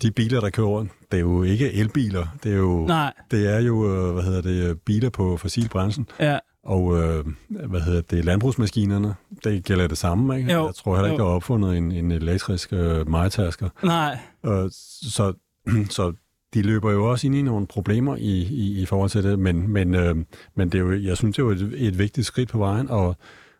[0.01, 2.27] de biler, der kører rundt, det er jo ikke elbiler.
[2.43, 5.69] Det er jo, nej, det er jo øh, hvad hedder det, øh, biler på fossil
[5.69, 6.05] brændsel.
[6.19, 10.37] ja, Og øh, hvad hedder det, landbrugsmaskinerne, det gælder det samme.
[10.37, 10.53] Ikke?
[10.53, 11.27] Jo, Jeg tror heller ikke, jo.
[11.27, 13.69] der er opfundet en, en elektrisk øh, majtasker.
[13.83, 14.17] nej.
[14.45, 14.69] Øh,
[15.03, 15.33] så,
[15.89, 16.13] så
[16.53, 19.69] de løber jo også ind i nogle problemer i, i, i forhold til det, men,
[19.69, 20.15] men, øh,
[20.55, 22.89] men det er jo, jeg synes, det er jo et, et vigtigt skridt på vejen,
[22.89, 23.15] og,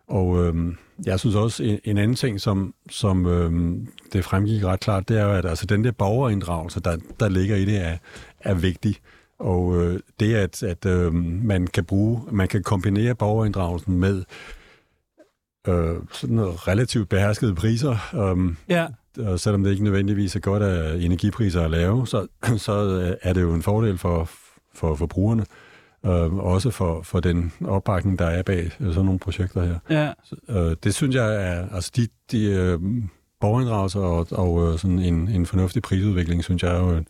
[0.08, 3.78] og øh, jeg synes også, en, en anden ting, som, som øh,
[4.14, 7.56] det fremgik ret klart, det er jo, at altså, den der borgerinddragelse, der, der ligger
[7.56, 7.98] i det, er,
[8.40, 8.96] er vigtig.
[9.40, 14.24] Og øh, det, at, at øh, man kan bruge, man kan kombinere borgerinddragelsen med
[15.68, 18.88] øh, sådan noget relativt beherskede priser, øh, Ja,
[19.20, 22.28] og selvom det ikke nødvendigvis er godt, at energipriser er lave, så,
[22.58, 22.72] så
[23.22, 24.30] er det jo en fordel for,
[24.74, 25.46] for forbrugerne,
[26.06, 29.80] øh, også for, for den opbakning, der er bag sådan nogle projekter her.
[29.90, 30.14] ja,
[30.50, 32.80] Øh, det synes jeg er, altså de, de øh,
[33.42, 37.04] borgerinddragelser og, og øh, sådan en, en fornuftig prisudvikling, synes jeg jo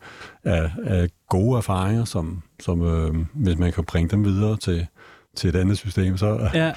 [0.44, 4.86] er, er gode erfaringer, som, som øh, hvis man kan bringe dem videre til,
[5.38, 6.72] til et andet system, så ja.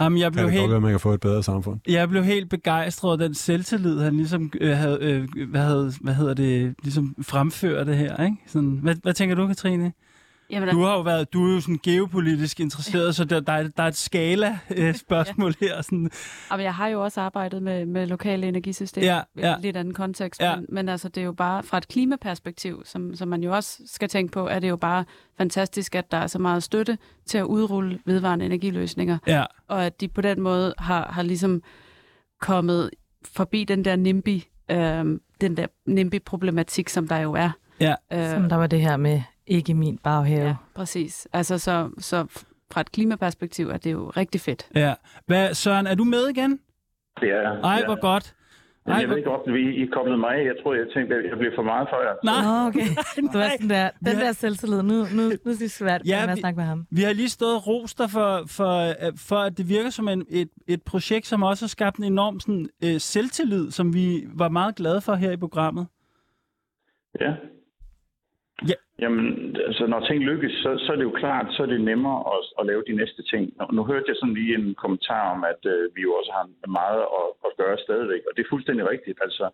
[0.00, 1.80] Jamen, jeg kan blev det godt helt, være, at man kan få et bedre samfund.
[1.88, 6.14] jeg blev helt begejstret af den selvtillid, han ligesom øh, havde, øh, hvad, havde, hvad
[6.14, 8.36] hedder det, ligesom fremført det her, ikke?
[8.46, 9.92] Sådan, hvad, hvad tænker du, Katrine?
[10.54, 13.62] Jamen, Du har jo været, du er jo sådan geopolitisk interesseret, så der, der, er,
[13.76, 15.82] der er et skala øh, spørgsmål her.
[15.82, 16.10] Sådan,
[16.50, 19.54] Og jeg har jo også arbejdet med, med lokale energisystemer Ja, i ja.
[19.56, 20.56] en lidt anden kontekst, Ja.
[20.56, 23.82] men, men altså, det er jo bare fra et klimaperspektiv, som, som man jo også
[23.86, 25.04] skal tænke på, er det jo bare
[25.38, 30.00] fantastisk, at der er så meget støtte til at udrulle vedvarende energiløsninger, ja, og at
[30.00, 31.62] de på den måde har, har ligesom
[32.40, 32.90] kommet
[33.34, 35.04] forbi den der NIMBY, øh,
[35.40, 37.50] den der NIMBY-problematik, som der jo er.
[37.80, 40.46] ja, Øh, Som der var det her med, ikke min baghave.
[40.46, 41.28] Ja, præcis.
[41.32, 42.26] Altså, så, så
[42.72, 44.68] fra et klimaperspektiv er det jo rigtig fedt.
[44.74, 44.94] Ja.
[45.26, 46.60] Hvad, Søren, er du med igen?
[47.20, 48.34] Det er, Ej, hvor godt.
[48.86, 50.44] Jamen, Ej, jeg ved ikke, om I, I koblede mig af.
[50.44, 52.14] Jeg tror, jeg tænkte, at jeg blev for meget for jer.
[52.24, 52.42] Nej.
[52.44, 52.86] Nå, okay.
[53.32, 56.20] Du var sådan der, den der selvtillid, nu, nu, nu er det svært Ja, ja,
[56.22, 56.86] med at vi- snakke med ham.
[56.90, 60.08] Vi har lige stået og rost dig for, for, øh, for, at det virker som
[60.08, 64.26] en, et, et projekt, som også har skabt en enorm sådan, øh, selvtillid, som vi
[64.34, 65.86] var meget glade for her i programmet.
[67.20, 67.34] Ja.
[68.68, 68.74] Ja.
[69.02, 72.20] Jamen, altså, når ting lykkes, så, så er det jo klart, så er det nemmere
[72.34, 73.44] at, at lave de næste ting.
[73.58, 76.46] Nu, nu hørte jeg sådan lige en kommentar om, at øh, vi jo også har
[76.80, 79.18] meget at, at gøre stadigvæk, og det er fuldstændig rigtigt.
[79.26, 79.44] Altså,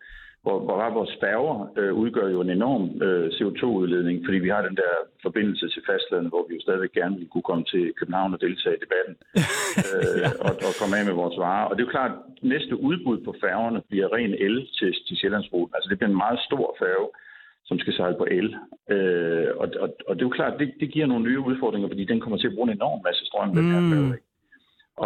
[0.43, 4.63] hvor, hvor bare vores færger øh, udgør jo en enorm øh, CO2-udledning, fordi vi har
[4.69, 8.35] den der forbindelse til fastlandet, hvor vi jo stadigvæk gerne vil kunne komme til København
[8.35, 9.15] og deltage i debatten
[9.87, 11.67] øh, og, og komme af med vores varer.
[11.69, 12.19] Og det er jo klart, at
[12.55, 15.75] næste udbud på færgerne bliver ren el til, til Sjællandsruten.
[15.77, 17.09] Altså det bliver en meget stor færge,
[17.71, 18.49] som skal sejle på el.
[18.95, 22.05] Øh, og, og, og det er jo klart, det, det giver nogle nye udfordringer, fordi
[22.13, 24.13] den kommer til at bruge en enorm masse strøm, den her Mm.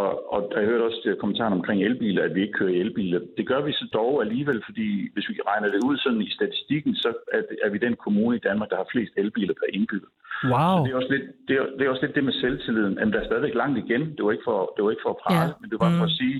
[0.02, 3.20] Og, og jeg hørte også det kommentaren omkring elbiler, at vi ikke kører elbiler.
[3.38, 6.94] Det gør vi så dog alligevel, fordi hvis vi regner det ud sådan i statistikken,
[6.94, 10.08] så er, er vi den kommune i Danmark, der har flest elbiler per indbygger.
[10.52, 10.76] Wow.
[10.84, 12.94] Det er også lidt det, er, det, er også lidt det med selvtilliden.
[12.98, 14.02] Jamen, der er stadigvæk langt igen.
[14.16, 15.58] Det var ikke for, det var ikke for at prale, Ja.
[15.60, 16.20] men det var bare for at Mm.
[16.20, 16.36] sige,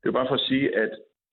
[0.00, 0.90] det var bare for at sige, at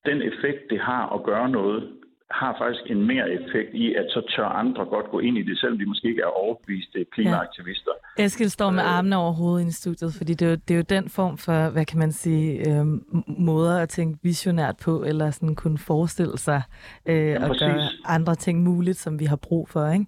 [0.10, 1.82] den effekt, det har at gøre noget,
[2.32, 5.60] har faktisk en mere effekt i, at så tør andre godt gå ind i det,
[5.60, 7.92] selvom de måske ikke er overbeviste klimaaktivister.
[8.18, 8.98] Eskild står med Øh.
[8.98, 11.70] armene over hovedet i studiet, fordi det er, jo, det er jo den form for,
[11.70, 16.62] hvad kan man sige, øhm, måder at tænke visionært på, eller sådan kunne forestille sig
[17.06, 17.60] øh, at præcis.
[17.62, 20.06] gøre andre ting muligt, som vi har brug for, ikke?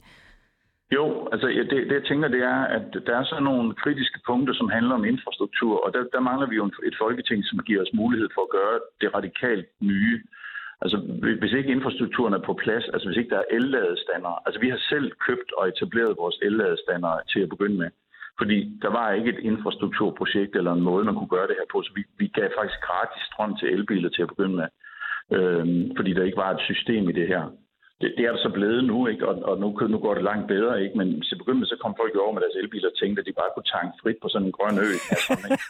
[0.97, 4.19] Jo, altså ja, det, det jeg tænker, det er, at der er så nogle kritiske
[4.27, 7.81] punkter, som handler om infrastruktur, og der, der mangler vi jo et folketing, som giver
[7.81, 10.23] os mulighed for at gøre det radikalt nye.
[10.83, 10.97] Altså,
[11.39, 14.81] hvis ikke infrastrukturen er på plads, altså hvis ikke der er elladestander, altså vi har
[14.89, 17.89] selv købt og etableret vores elladestander til at begynde med,
[18.37, 21.81] fordi der var ikke et infrastrukturprojekt eller en måde, man kunne gøre det her på,
[21.81, 24.69] så vi, vi gav faktisk gratis strøm til elbiler til at begynde med,
[25.37, 27.43] øhm, fordi der ikke var et system i det her.
[28.01, 29.27] Det, det er der så blevet nu, ikke?
[29.29, 30.97] Og, og nu, nu går det langt bedre, ikke?
[30.97, 33.19] Men til at begynde med, så kom folk jo over med deres elbiler og tænkte,
[33.19, 34.91] at de bare kunne tanke frit på sådan en grøn ø.
[35.13, 35.63] Altså, ikke?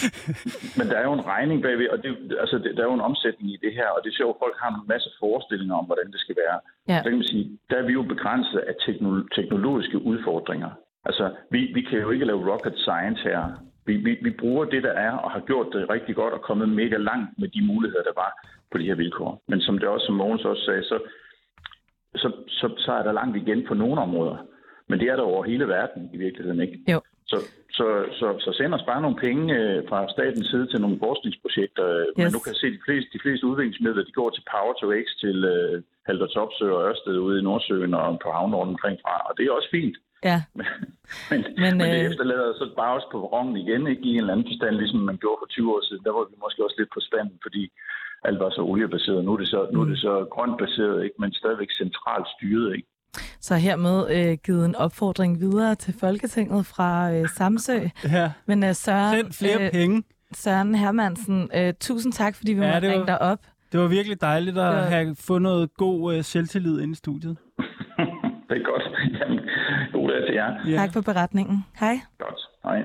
[0.78, 2.10] Men der er jo en regning bagved, og det,
[2.42, 4.42] altså, det, der er jo en omsætning i det her, og det ser jo, at
[4.44, 6.58] folk har en masse forestillinger om, hvordan det skal være.
[6.90, 6.98] Ja.
[7.02, 10.70] Så kan man sige, der er vi jo begrænset af teknolo- teknologiske udfordringer.
[11.08, 13.42] Altså, vi, vi kan jo ikke lave rocket science her.
[13.86, 16.68] Vi, vi, vi bruger det, der er, og har gjort det rigtig godt, og kommet
[16.68, 18.30] mega langt med de muligheder, der var
[18.72, 19.42] på de her vilkår.
[19.48, 20.98] Men som det også, som Mogens også sagde, så,
[22.16, 24.36] så, så, så er der langt igen på nogle områder.
[24.88, 26.78] Men det er der over hele verden i virkeligheden, ikke?
[26.92, 27.00] Jo.
[27.30, 27.36] Så,
[27.78, 27.86] så,
[28.18, 31.86] så, så send os bare nogle penge øh, fra statens side til nogle forskningsprojekter.
[31.98, 32.16] Yes.
[32.16, 34.74] Men nu kan jeg se, at de fleste, de fleste udviklingsmidler, de går til Power
[34.80, 38.98] to X, til øh, Halder Topsø og Ørsted ude i Nordsøen og på havnen omkring
[39.04, 39.14] fra.
[39.28, 39.96] Og det er også fint.
[40.28, 40.66] Ja, Men,
[41.30, 44.20] men, Men, men, det øh, efterlader så bare også på vognen igen, ikke i en
[44.20, 46.04] eller anden forstand, ligesom man gjorde for 20 år siden.
[46.06, 47.62] Der var vi måske også lidt på spanden, fordi
[48.24, 49.24] alt var så oliebaseret.
[49.24, 51.14] Nu er det så, nu er det så grønt baseret, ikke?
[51.18, 52.76] men stadigvæk centralt styret.
[52.76, 52.88] Ikke?
[53.40, 57.78] så hermed øh, givet en opfordring videre til Folketinget fra øh, Samsø.
[58.12, 58.30] Ja.
[58.46, 60.02] Men øh, Søren, Send flere øh, penge.
[60.32, 63.38] Søren Hermansen, øh, tusind tak, fordi vi Ja, måtte det var- ringe dig op.
[63.72, 67.36] Det var virkelig dejligt at var- have fået noget god øh, selvtillid inde i studiet.
[68.48, 68.82] det er godt.
[69.20, 69.38] Jamen,
[69.92, 70.54] god dag til jer.
[70.70, 70.76] Ja.
[70.76, 71.64] Tak for beretningen.
[71.80, 72.00] Hej.
[72.18, 72.40] Godt.
[72.64, 72.82] Hej.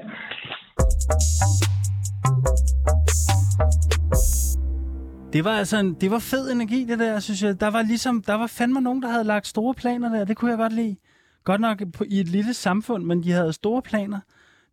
[5.34, 7.60] Det var altså en, det var fed energi, det der, synes jeg.
[7.60, 10.26] Der var ligesom, der var fandme nogen, der havde lagt store planer der.
[10.26, 10.96] Det kunne jeg godt lide.
[11.44, 14.20] Godt nok på, i et lille samfund, men de havde store planer.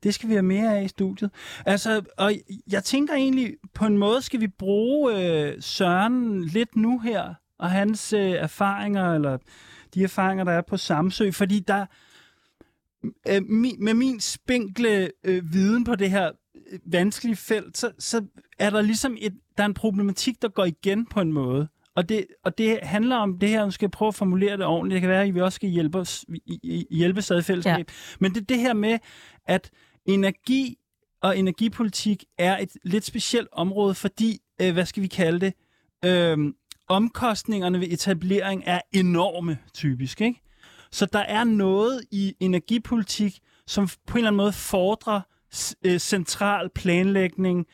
[0.03, 1.31] Det skal vi have mere af i studiet.
[1.67, 2.33] Altså, og
[2.71, 7.71] jeg tænker egentlig, på en måde skal vi bruge øh, Søren lidt nu her, og
[7.71, 9.39] hans øh, erfaringer, eller
[9.95, 11.87] de erfaringer, der er på Samsø, fordi der,
[13.29, 16.31] øh, mi, med min spinkle øh, viden på det her
[16.73, 18.25] øh, vanskelige felt, så, så
[18.59, 21.69] er der ligesom et, der er en problematik, der går igen på en måde.
[21.97, 24.67] Og det, og det handler om det her, nu skal jeg prøve at formulere det
[24.67, 24.95] ordentligt.
[24.95, 26.25] Det kan være, at vi også skal hjælpe, os,
[26.91, 27.91] hjælpe sig i fællesskab.
[27.91, 28.17] Ja.
[28.21, 28.99] Men det er det her med,
[29.47, 29.71] at
[30.07, 30.77] energi
[31.23, 35.55] og energipolitik er et lidt specielt område, fordi, øh, hvad skal vi kalde det,
[36.05, 36.39] øh,
[36.89, 40.21] omkostningerne ved etablering er enorme, typisk.
[40.21, 40.41] Ikke?
[40.93, 45.21] Så der er noget i energipolitik, som på en eller anden måde fordrer
[45.85, 47.67] øh, central planlægning,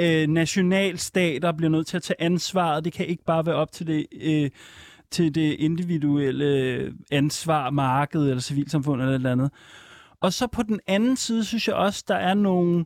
[0.00, 2.84] øh, nationalstater bliver nødt til at tage ansvaret.
[2.84, 4.50] Det kan ikke bare være op til det, øh,
[5.10, 9.50] til det individuelle ansvar, marked eller civilsamfund eller et eller andet.
[10.20, 12.84] Og så på den anden side, synes jeg også, der er nogle,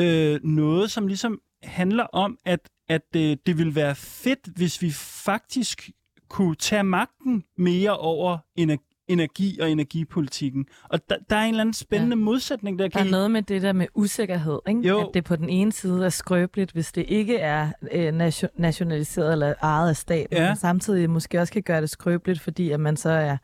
[0.00, 4.90] øh, noget, som ligesom handler om, at, at øh, det ville være fedt, hvis vi
[5.24, 5.90] faktisk
[6.28, 10.66] kunne tage magten mere over energi, energi og energipolitikken.
[10.88, 12.22] Og der, der er en eller anden spændende ja.
[12.24, 14.88] modsætning, der Der kan er noget med det der med usikkerhed, ikke?
[14.88, 15.00] Jo.
[15.00, 19.32] at det på den ene side er skrøbeligt, hvis det ikke er øh, nation- nationaliseret
[19.32, 20.48] eller ejet af staten, Ja.
[20.48, 23.36] men samtidig måske også kan gøre det skrøbeligt, fordi at man så er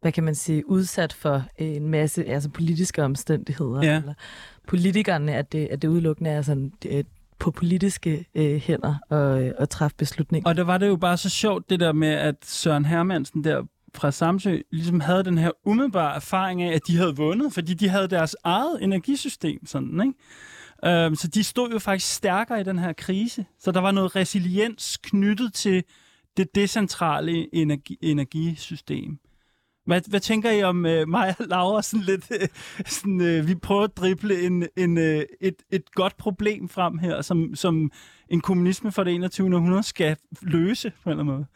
[0.00, 3.82] hvad kan man sige, udsat for en masse altså politiske omstændigheder.
[3.82, 3.96] Ja.
[3.96, 4.14] Eller
[4.68, 7.04] politikerne, at det, at det udelukkende er sådan, øh,
[7.38, 10.48] på politiske øh, hænder og, øh, at træffe beslutninger.
[10.48, 13.62] Og der var det jo bare så sjovt, det der med, at Søren Hermansen der
[13.94, 17.88] fra Samsø ligesom havde den her umiddelbare erfaring af, at de havde vundet, fordi de
[17.88, 19.66] havde deres eget energisystem.
[19.66, 21.04] Sådan, ikke?
[21.04, 23.46] Øhm, så de stod jo faktisk stærkere i den her krise.
[23.58, 25.84] Så der var noget resiliens knyttet til
[26.36, 29.18] det decentrale energi- energisystem.
[29.86, 31.82] Hvad, hvad tænker I om øh, mig og Laura?
[31.82, 32.48] Sådan lidt, øh,
[32.86, 37.22] sådan, øh, vi prøver at drible en, en, øh, et, et godt problem frem her,
[37.22, 37.90] som, som
[38.28, 39.54] en kommunisme for det 21.
[39.56, 41.46] århundrede skal løse på en eller anden måde.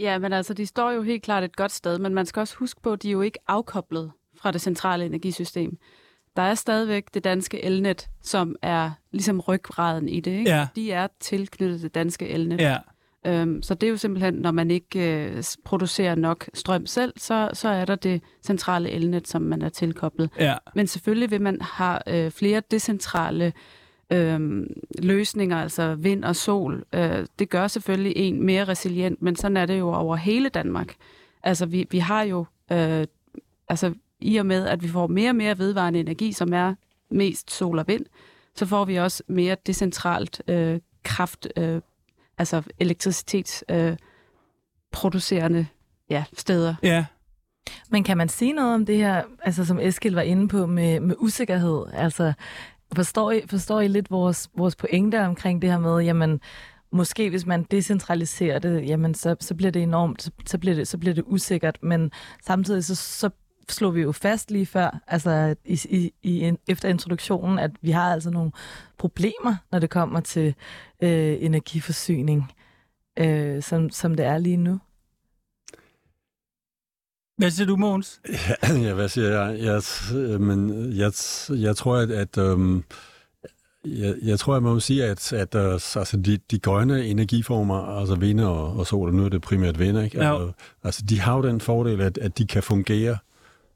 [0.00, 2.56] Ja, men altså, de står jo helt klart et godt sted, men man skal også
[2.56, 5.78] huske på, at de er jo ikke afkoblet fra det centrale energisystem.
[6.36, 10.30] Der er stadigvæk det danske elnet, som er ligesom ryggraden i det.
[10.30, 10.50] Ikke?
[10.50, 10.68] Ja.
[10.76, 12.60] De er tilknyttet det danske elnet.
[12.60, 12.76] Ja,
[13.26, 17.50] Øhm, så det er jo simpelthen, når man ikke øh, producerer nok strøm selv, så,
[17.52, 20.30] så er der det centrale elnet, som man er tilkoblet.
[20.38, 23.52] ja, Men selvfølgelig vil man have øh, flere decentrale øh,
[25.02, 26.84] løsninger, altså vind og sol.
[26.92, 30.94] Øh, det gør selvfølgelig en mere resilient, men sådan er det jo over hele Danmark.
[31.42, 33.06] Altså vi, vi har jo, øh,
[33.68, 36.74] altså i og med, at vi får mere og mere vedvarende energi, som er
[37.10, 38.06] mest sol og vind,
[38.54, 41.80] så får vi også mere decentralt øh, kraft, øh,
[42.38, 43.96] altså elektricitets øh,
[44.92, 45.66] producerende
[46.10, 46.74] ja, steder.
[46.82, 47.04] ja.
[47.90, 51.00] Men kan man sige noget om det her, altså som Eskild var inde på, med,
[51.00, 51.84] med usikkerhed?
[51.92, 52.32] Altså,
[52.96, 56.40] forstår I, forstår I lidt vores, vores pointe omkring det her med, jamen,
[56.90, 60.88] måske hvis man decentraliserer det, jamen, så, så bliver det enormt, så, så, bliver det,
[60.88, 62.10] så bliver det usikkert, men
[62.44, 63.30] samtidig så, så
[63.68, 67.90] slog vi jo fast lige før, altså i, i, i en, efter introduktionen, at vi
[67.90, 68.52] har altså nogle
[68.98, 70.54] problemer, når det kommer til
[71.02, 72.52] øh, energiforsyning,
[73.18, 74.80] øh, som, som det er lige nu.
[77.38, 78.20] Hvad siger du, Måns?
[78.84, 79.60] Ja, hvad siger jeg?
[79.60, 79.82] Jeg,
[80.18, 81.12] øh, men jeg,
[81.50, 82.84] jeg tror, at, at øhm,
[83.84, 88.14] jeg, jeg tror, man må sige, at, at øh, altså de, de grønne energiformer, altså
[88.14, 90.18] vind og, og sol, og nu er det primært vind, ikke?
[90.18, 90.32] Ja.
[90.32, 90.52] Altså,
[90.84, 93.18] altså, de har jo den fordel, at, at de kan fungere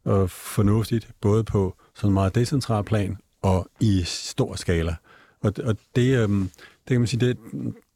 [0.07, 4.95] øh, fornuftigt, både på sådan meget decentral plan og i stor skala.
[5.43, 7.37] Og, og det, øhm, det kan man sige, det,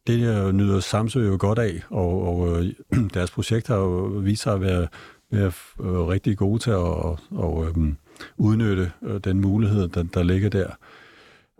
[0.06, 2.72] det øh, nyder Samsø jo godt af, og, og øh,
[3.14, 4.88] deres projekt har jo vist sig at være,
[5.32, 5.46] er
[5.80, 7.96] øh, rigtig gode til at og, og, øhm,
[8.36, 10.66] udnytte øh, den mulighed, der, der ligger der.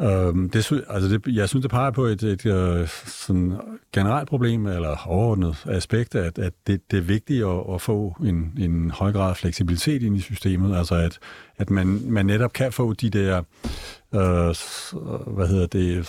[0.01, 3.53] Øhm, det, sy- altså det, jeg synes, det peger på et, et øh, sådan
[3.93, 8.53] generelt problem, eller overordnet aspekt, at, at det, det er vigtigt at, at få en,
[8.59, 11.19] en høj grad af fleksibilitet ind i systemet, altså at,
[11.57, 13.43] at man, man netop kan få de der,
[14.15, 16.09] øh, øh hvad hedder det,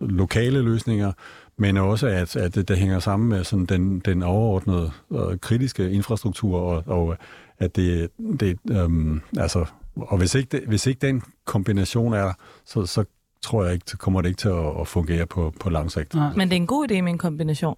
[0.00, 1.12] lokale løsninger,
[1.58, 5.90] men også at, at det, det hænger sammen med sådan den, den overordnede øh, kritiske
[5.90, 7.16] infrastruktur, og, og
[7.58, 9.64] at det, det øhm, altså,
[9.96, 12.32] og hvis ikke, det, hvis ikke den kombination er der,
[12.64, 13.04] så, så
[13.42, 16.14] tror jeg ikke, så kommer det ikke til at, at fungere på, på lang sigt.
[16.14, 16.32] Nej.
[16.36, 17.76] Men det er en god idé med en kombination.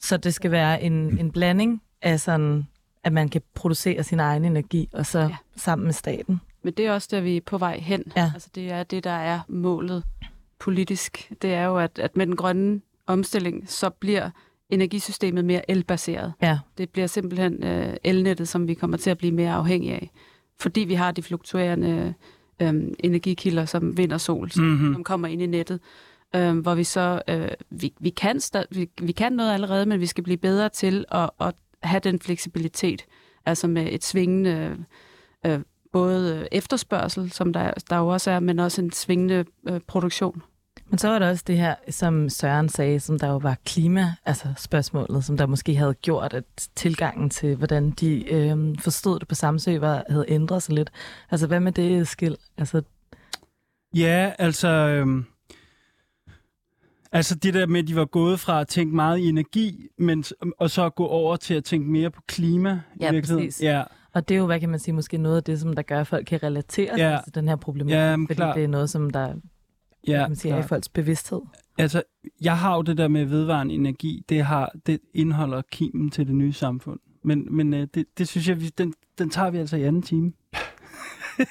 [0.00, 2.66] Så det skal være en, en blanding af sådan,
[3.04, 5.24] at man kan producere sin egen energi, og så Ja.
[5.24, 5.36] ja.
[5.56, 6.40] sammen med staten.
[6.62, 8.02] Men det er også der, vi er på vej hen.
[8.16, 8.30] Ja.
[8.34, 10.04] Altså, det er det, der er målet
[10.58, 11.32] politisk.
[11.42, 14.30] Det er jo, at, at med den grønne omstilling, så bliver
[14.70, 16.32] energisystemet mere elbaseret.
[16.42, 16.58] Ja.
[16.78, 20.10] Det bliver simpelthen øh, elnettet, som vi kommer til at blive mere afhængige af.
[20.60, 22.14] Fordi vi har de fluktuerende
[22.62, 24.72] øh, energikilder som vind og sol, som, Mhm.
[24.72, 24.94] mm-hmm.
[24.94, 25.80] som kommer ind i nettet.
[26.36, 30.00] Øh, hvor vi så, øh, vi, vi, kan stad, vi, vi kan noget allerede, men
[30.00, 33.04] vi skal blive bedre til at, at have den fleksibilitet.
[33.46, 34.76] Altså med et svingende,
[35.46, 35.60] øh,
[35.92, 40.42] både efterspørgsel, som der, der jo også er, men også en svingende øh, produktion.
[40.92, 44.14] Men så var der også det her, som Søren sagde, som der jo var klima,
[44.24, 46.44] altså spørgsmålet, som der måske havde gjort, at
[46.76, 50.90] tilgangen til, hvordan de øh, forstod det på Samsø, var, havde ændret sig lidt.
[51.30, 52.36] Altså hvad med det, Skil?
[52.58, 52.82] Altså,
[53.94, 54.68] Ja, altså...
[54.68, 55.24] Øhm,
[57.12, 60.24] altså det der med, at de var gået fra at tænke meget i energi, men,
[60.58, 62.70] og så at gå over til at tænke mere på klima.
[62.70, 63.46] i Ja, virkeligheden.
[63.48, 63.62] præcis.
[63.62, 63.82] Ja,
[64.12, 66.00] og det er jo, hvad kan man sige, måske noget af det, som der gør,
[66.00, 67.18] at folk kan relatere Ja.
[67.24, 68.56] til den her problematik, Ja, fordi klart.
[68.56, 69.34] det er noget, som der
[70.06, 71.40] ja, kan man sige, er i folks bevidsthed.
[71.78, 72.02] Altså,
[72.40, 76.34] jeg har jo det der med vedvarende energi, det, har, det indeholder kimen til det
[76.34, 77.00] nye samfund.
[77.22, 80.02] Men, men øh, det, det synes jeg, vi, den, den tager vi altså i anden
[80.02, 80.32] time.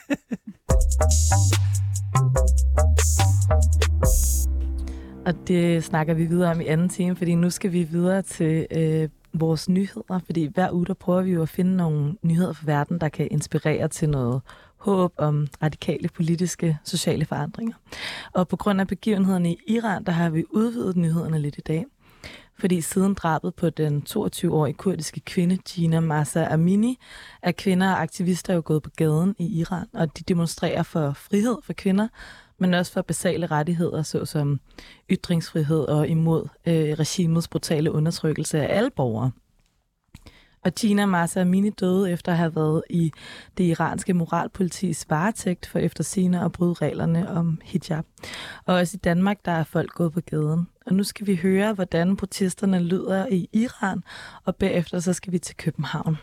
[5.26, 8.68] Og det snakker vi videre om i anden time, fordi nu skal vi videre til
[8.72, 12.64] øh, vores nyheder, fordi hver uge der prøver vi jo at finde nogle nyheder fra
[12.66, 14.42] verden, der kan inspirere til noget
[14.82, 17.76] håb om radikale politiske, sociale forandringer.
[18.34, 21.86] Og på grund af begivenhederne i Iran, der har vi udvidet nyhederne lidt i dag.
[22.60, 27.00] Fordi siden drabet på den 22-årige kurdiske kvinde Gina Massa Amini,
[27.42, 31.58] er kvinder og aktivister jo gået på gaden i Iran, og de demonstrerer for frihed
[31.64, 32.08] for kvinder,
[32.58, 34.60] men også for basale rettigheder, såsom
[35.12, 39.32] ytringsfrihed og imod øh, regimets brutale undertrykkelse af alle borgere.
[40.66, 43.12] Og Gina Masa Amini døde efter at have været i
[43.58, 48.06] det iranske moralpolitis varetægt for efter sine at bryde reglerne om hijab.
[48.66, 50.68] Og også i Danmark, der er folk gået på gaden.
[50.86, 54.04] Og nu skal vi høre, hvordan protesterne lyder i Iran,
[54.46, 56.18] og bagefter så skal vi til København.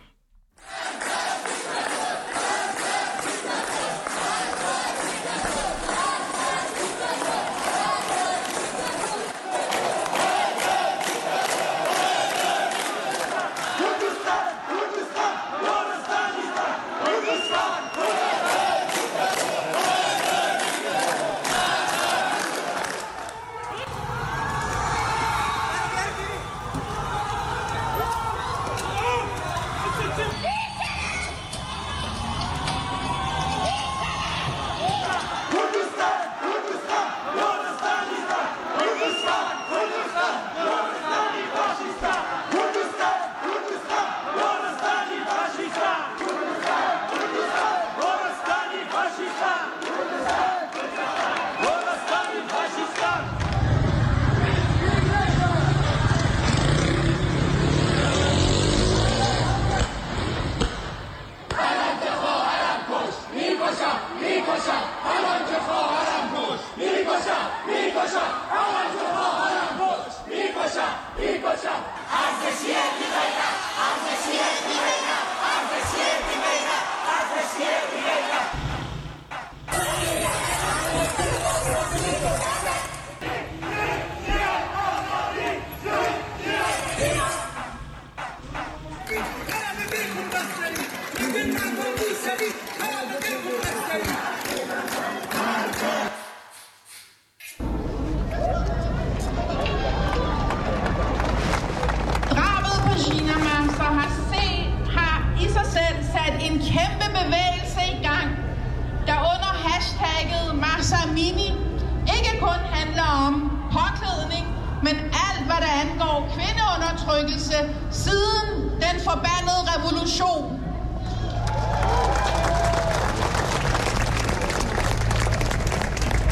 [116.01, 117.55] Angår kvindeundertrykkelse
[117.91, 120.61] siden den forbandede revolution.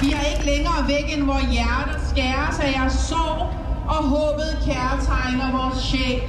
[0.01, 3.49] Vi er ikke længere væk, end hvor hjertet skæres af jeres sorg,
[3.89, 6.23] og håbet kærtegner vores sjæl.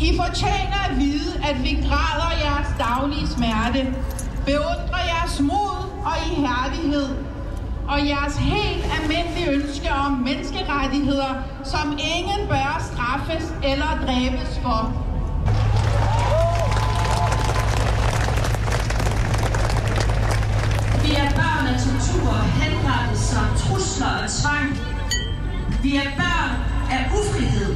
[0.00, 3.94] I fortjener at vide, at vi græder jeres daglige smerte,
[4.46, 7.33] beundrer jeres mod og ihærdighed,
[7.88, 11.32] og jeres helt almindelige ønske om menneskerettigheder,
[11.64, 14.80] som ingen bør straffes eller dræbes for.
[21.04, 24.68] Vi er børn af tortur, henrettelser, trusler og tvang.
[25.82, 26.50] Vi er børn
[26.90, 27.74] af ufrihed.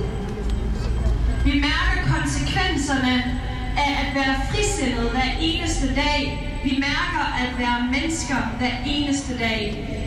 [1.45, 3.41] Vi mærker konsekvenserne
[3.77, 6.21] af at være frisindet hver eneste dag.
[6.65, 9.98] Vi mærker at være mennesker hver eneste dag.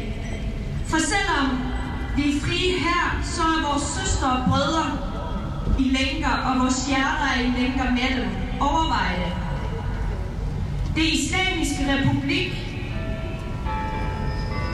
[0.92, 1.48] For selvom
[2.16, 4.86] vi er frie her, så er vores søstre og brødre
[5.80, 8.30] i lænker, og vores hjerter er i lænker med dem.
[8.60, 9.34] Overvej det.
[10.96, 12.52] Det islamiske republik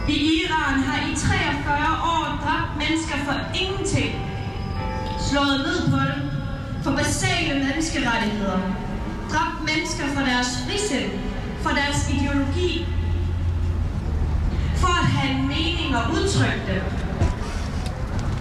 [0.10, 4.12] i Iran har i 43 år dræbt mennesker for ingenting.
[5.30, 6.30] Slået ned på dem
[6.84, 8.60] for basale menneskerettigheder.
[9.32, 11.12] Dræbt mennesker for deres frisind,
[11.62, 12.86] for deres ideologi.
[14.76, 16.82] For at have en mening har udtrykt det.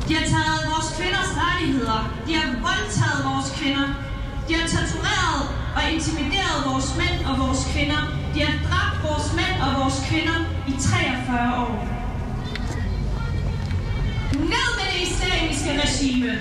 [0.09, 2.01] De har taget vores kvinders rettigheder.
[2.27, 3.87] De har voldtaget vores kvinder.
[4.49, 5.43] De har tortureret
[5.77, 8.01] og intimideret vores mænd og vores kvinder.
[8.35, 10.39] De har dræbt vores mænd og vores kvinder
[10.71, 11.75] i 43 år.
[14.53, 16.33] Ned med det islamiske regime!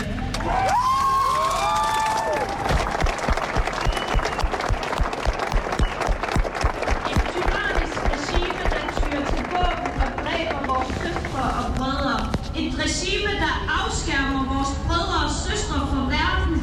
[12.85, 16.55] Regime, der afskærmer vores brødre og søstre fra verden,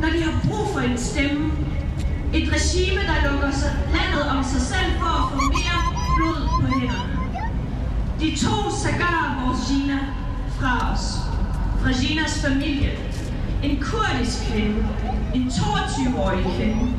[0.00, 1.52] når de har brug for en stemme.
[2.34, 5.78] Et regime, der lukker sig landet om sig selv for at få mere
[6.16, 7.14] blod på hænderne.
[8.20, 9.98] De tog sagar vores Gina
[10.58, 11.04] fra os.
[11.80, 12.90] Fra Ginas familie.
[13.62, 14.86] En kurdisk kvinde.
[15.34, 16.94] En 22-årig kvinde.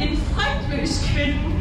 [0.00, 1.55] En frygtløs kvinde.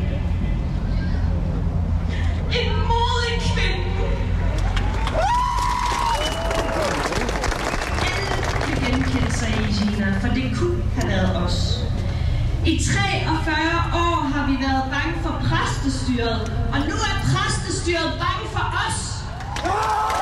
[10.26, 11.80] For det kunne have været os.
[12.66, 13.56] I 43
[13.94, 16.40] år har vi været bange for præstestyret,
[16.74, 19.24] og nu er præstestyret bange for os.
[19.66, 20.15] Ja!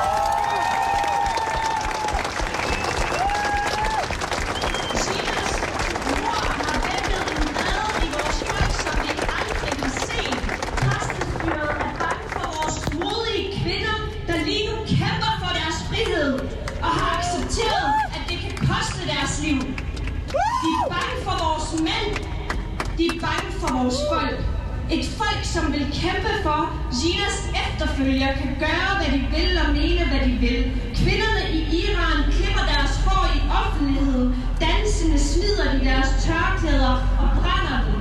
[24.94, 26.60] Et folk, som vil kæmpe for,
[26.98, 30.60] Jinas efterfølger kan gøre, hvad de vil og mene, hvad de vil.
[31.00, 34.28] Kvinderne i Iran klipper deres hår i offentligheden.
[34.60, 37.98] Dansende smider de deres tørklæder og brænder dem.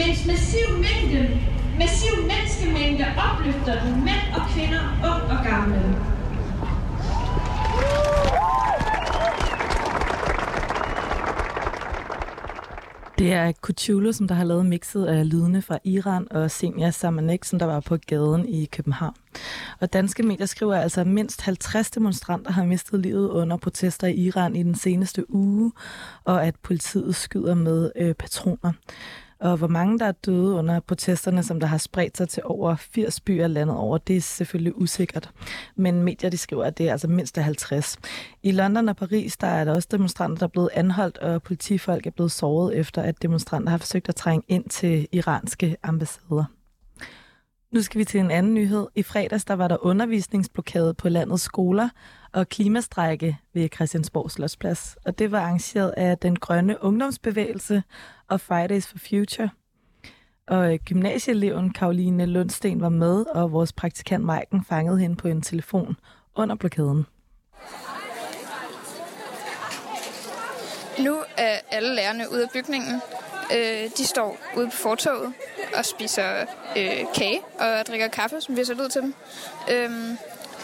[0.00, 1.20] Mens massiv mængde,
[1.78, 6.11] massiv menneskemængde opløfter dem, mænd og kvinder, ung og gamle.
[13.22, 17.44] Det er Kuchulo, som der har lavet mixet af lydene fra Iran, og Senja Samanek,
[17.44, 19.14] som der var på gaden i København.
[19.80, 24.14] Og danske medier skriver altså, at mindst 50 demonstranter har mistet livet under protester i
[24.14, 25.72] Iran i den seneste uge,
[26.24, 28.72] og at politiet skyder med øh, patroner.
[29.42, 32.76] Og hvor mange der er døde under protesterne, som der har spredt sig til over
[32.76, 35.30] 80 byer landet over, det er selvfølgelig usikkert.
[35.76, 37.98] Men medier de skriver, at det er altså mindst 50.
[38.42, 42.06] I London og Paris der er der også demonstranter, der er blevet anholdt, og politifolk
[42.06, 46.44] er blevet såret efter, at demonstranter har forsøgt at trænge ind til iranske ambassader.
[47.72, 48.86] Nu skal vi til en anden nyhed.
[48.94, 51.88] I fredags der var der undervisningsblokade på landets skoler
[52.32, 54.96] og klimastrække ved Christiansborg Slotsplads.
[55.04, 57.82] Og det var arrangeret af den grønne ungdomsbevægelse
[58.28, 59.50] og Fridays for Future.
[60.48, 65.42] Og øh, gymnasieeleven Karoline Lundsten var med, og vores praktikant Maiken fangede hende på en
[65.42, 65.96] telefon
[66.34, 67.06] under blokaden.
[70.98, 73.00] Nu er alle lærerne ude af bygningen.
[73.56, 75.32] Øh, de står ude på fortoget
[75.76, 76.40] og spiser
[76.76, 79.14] øh, kage og drikker kaffe, som vi har sat ud til dem.
[79.72, 80.16] Øhm,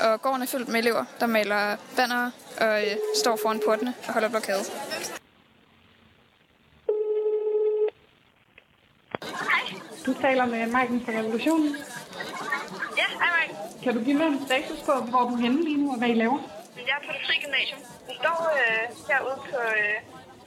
[0.07, 2.31] og gården er fyldt med elever, der maler banner
[2.61, 4.65] og øh, står foran portene og holder blokade.
[10.07, 11.71] Du taler med Maiken fra Revolutionen.
[13.01, 13.55] Ja, hej Mike.
[13.85, 16.09] Kan du give mig en status på, hvor du er henne lige nu, og hvad
[16.15, 16.41] I laver?
[16.89, 17.81] Jeg er på det fri gymnasium.
[18.09, 19.97] Vi står øh, herude på, øh,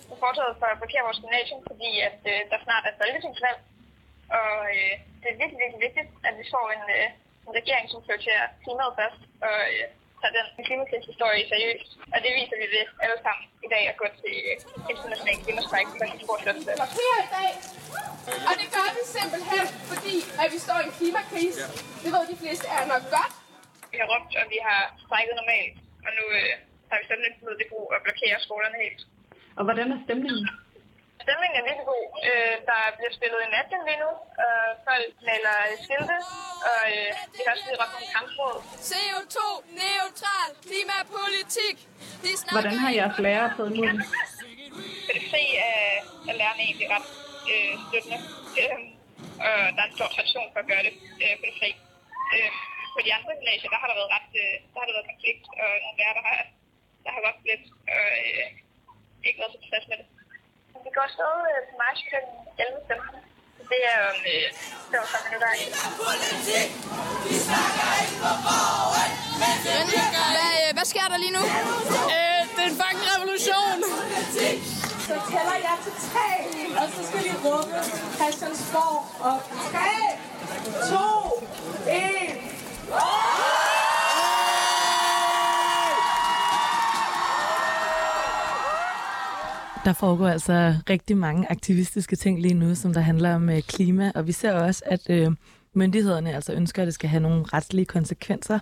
[0.09, 3.59] på fortaget for at blokere vores gymnasium, fordi at, øh, der snart er folketingsvalg.
[4.39, 7.07] Og øh, det er virkelig, virkelig vigtigt, at vi får en, øh,
[7.47, 9.85] en regering, som prioriterer klimaet først, og øh,
[10.21, 11.89] tager den klimakrisehistorie seriøst.
[12.13, 14.55] Og det viser vi ved alle sammen i dag at gå til øh,
[14.93, 15.87] international klimastræk
[16.27, 16.33] på.
[16.99, 17.51] Her i dag,
[18.49, 21.63] og det gør vi simpelthen, fordi at vi står i en klimakrise.
[22.03, 23.33] Det ved de fleste er nok godt.
[23.91, 26.51] Vi har råbt, og vi har strækket normalt, og nu øh,
[26.89, 29.01] har vi sådan lidt mod det brug at blokere skolerne helt.
[29.57, 30.45] Og hvordan er stemningen?
[31.23, 32.05] Stemningen er virkelig god.
[32.29, 34.11] Øh, der bliver spillet en natgen lige nu,
[34.45, 36.17] og folk maler skilte,
[36.71, 38.55] og øh, vi har også lige råbt nogle kampråd.
[38.89, 41.77] CO2-neutral klimapolitik.
[42.23, 44.05] De Hvordan har jeres lærere taget imod det?
[45.31, 45.83] Fri er,
[46.29, 47.07] er lærerne egentlig ret
[47.51, 48.19] øh, støttende.
[48.61, 48.77] Øh,
[49.45, 50.93] og der er en stor tradition for at gøre det
[51.23, 51.69] øh, på det fri.
[52.35, 52.51] Øh,
[52.95, 55.43] på de andre gymnasier, der har der været ret, øh, der har der været konflikt,
[55.61, 56.37] og nogle lærere, der har,
[57.03, 57.65] der har råbt lidt,
[57.95, 58.47] og øh,
[59.27, 60.07] ikke været så tilfreds med det.
[60.85, 62.15] Vi går øh, til march kl.
[62.59, 63.31] 11.15.
[63.71, 64.45] Det er om øh,
[64.91, 65.51] 45 minutter.
[70.35, 71.43] Hvad, hvad sker der lige nu?
[72.15, 73.77] Øh, det er en fucking revolution.
[75.07, 76.29] Så tæller jeg til tre,
[76.81, 77.75] og så skal vi råbe
[78.17, 78.99] Christiansborg
[79.31, 79.43] op.
[79.71, 79.89] 3,
[80.89, 81.47] 2,
[81.89, 83.70] 1.
[89.85, 94.11] Der foregår altså rigtig mange aktivistiske ting lige nu, som der handler om øh, klima,
[94.15, 95.31] og vi ser også, at øh,
[95.73, 98.59] myndighederne altså ønsker, at det skal have nogle retslige konsekvenser,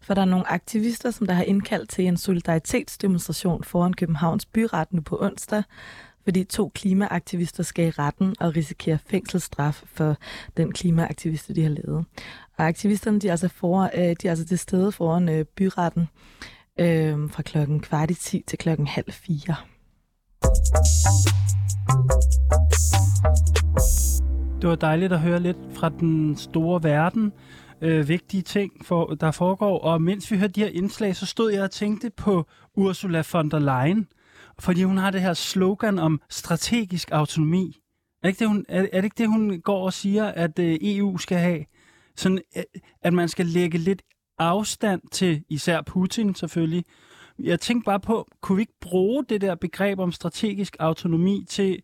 [0.00, 4.92] for der er nogle aktivister, som der har indkaldt til en solidaritetsdemonstration foran Københavns byret
[4.92, 5.62] nu på onsdag,
[6.24, 10.16] fordi to klimaaktivister skal i retten og risikerer fængselsstraf for
[10.56, 12.04] den klimaaktiviste, de har lavet.
[12.58, 16.08] Og aktivisterne de er altså, for, øh, de er altså til stede foran øh, byretten
[16.80, 19.56] øh, fra klokken kvart i 10 til klokken halv fire.
[24.60, 27.32] Det var dejligt at høre lidt fra den store verden.
[27.80, 29.78] Øh, vigtige ting, for, der foregår.
[29.78, 33.50] Og mens vi hørte de her indslag, så stod jeg og tænkte på Ursula von
[33.50, 34.08] der Leyen.
[34.58, 37.76] fordi hun har det her slogan om strategisk autonomi.
[38.22, 40.58] Er det ikke det, hun, er, er det, ikke det, hun går og siger, at
[40.58, 41.64] øh, EU skal have?
[42.16, 42.62] Sådan, øh,
[43.02, 44.02] at man skal lægge lidt
[44.38, 46.84] afstand til især Putin selvfølgelig.
[47.42, 51.82] Jeg tænkte bare på, kunne vi ikke bruge det der begreb om strategisk autonomi til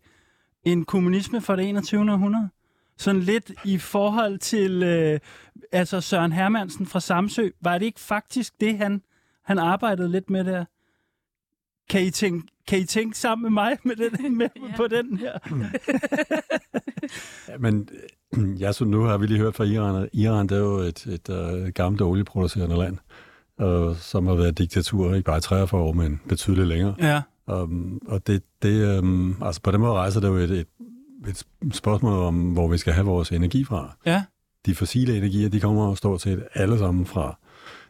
[0.63, 2.11] en kommunisme for det 21.
[2.11, 2.49] århundrede?
[2.97, 5.19] Sådan lidt i forhold til øh,
[5.71, 7.49] altså Søren Hermansen fra Samsø.
[7.61, 9.01] Var det ikke faktisk det, han,
[9.43, 10.65] han arbejdede lidt med der?
[11.89, 14.75] Kan I tænke, kan I tænke sammen med mig med den, med, ja.
[14.75, 15.37] på den her?
[17.47, 17.89] Ja, men
[18.37, 20.77] øh, ja, så nu har vi lige hørt fra Iran, og Iran det er jo
[20.77, 22.97] et, et, et gammelt olieproducerende land,
[23.57, 26.95] og, som har været diktatur ikke bare i 43 år, men betydeligt længere.
[26.99, 27.21] Ja.
[27.47, 30.67] Um, og det, det um, altså på den måde rejser det jo et, et,
[31.27, 31.45] et
[31.75, 33.97] spørgsmål om, hvor vi skal have vores energi fra.
[34.05, 34.23] Ja.
[34.65, 37.37] De fossile energier, de kommer stort set alle sammen fra,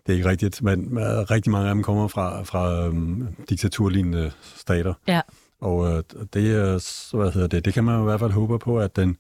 [0.06, 4.32] det er ikke rigtigt, men men rigtig mange af dem kommer fra, fra um, diktaturlignende
[4.42, 4.94] stater.
[5.08, 5.22] Ja.
[5.62, 6.04] Og øh,
[6.34, 8.96] det, er, så hvad hedder det, det kan man i hvert fald håbe på, at
[8.96, 9.18] den,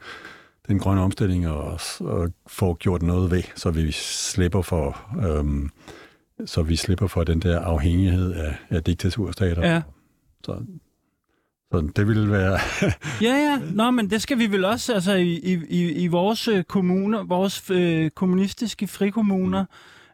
[0.67, 5.69] den grønne omstilling og, og får gjort noget ved, så vi slipper for, øhm,
[6.45, 9.67] så vi slipper for den der afhængighed af, af diktaturstater.
[9.73, 9.81] Ja.
[10.43, 10.63] Så,
[11.71, 12.59] så det ville være...
[13.27, 13.59] Ja, ja.
[13.73, 15.33] Nå, men det skal vi vel også, altså i,
[15.69, 19.65] i, i vores øh, kommuner, vores øh, kommunistiske frikommuner,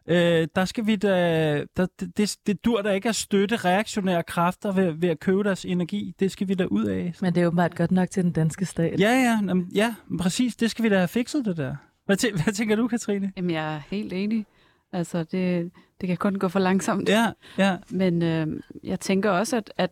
[0.06, 4.22] øh, der skal vi da, der, det, det, det dur da ikke at støtte reaktionære
[4.22, 6.14] kræfter ved, ved at købe deres energi.
[6.20, 7.12] Det skal vi da ud af.
[7.20, 9.00] Men det er åbenbart godt nok til den danske stat.
[9.00, 10.56] Ja, ja, jamen, ja, præcis.
[10.56, 11.76] Det skal vi da have fikset, det der.
[12.06, 13.32] Hvad, tæ- hvad tænker du, Katrine?
[13.36, 14.46] Jamen, jeg er helt enig.
[14.94, 15.70] Altså, det,
[16.00, 17.08] det kan kun gå for langsomt.
[17.08, 17.26] Ja,
[17.58, 17.76] ja.
[17.90, 18.46] Men øh,
[18.84, 19.90] jeg tænker også, at, at,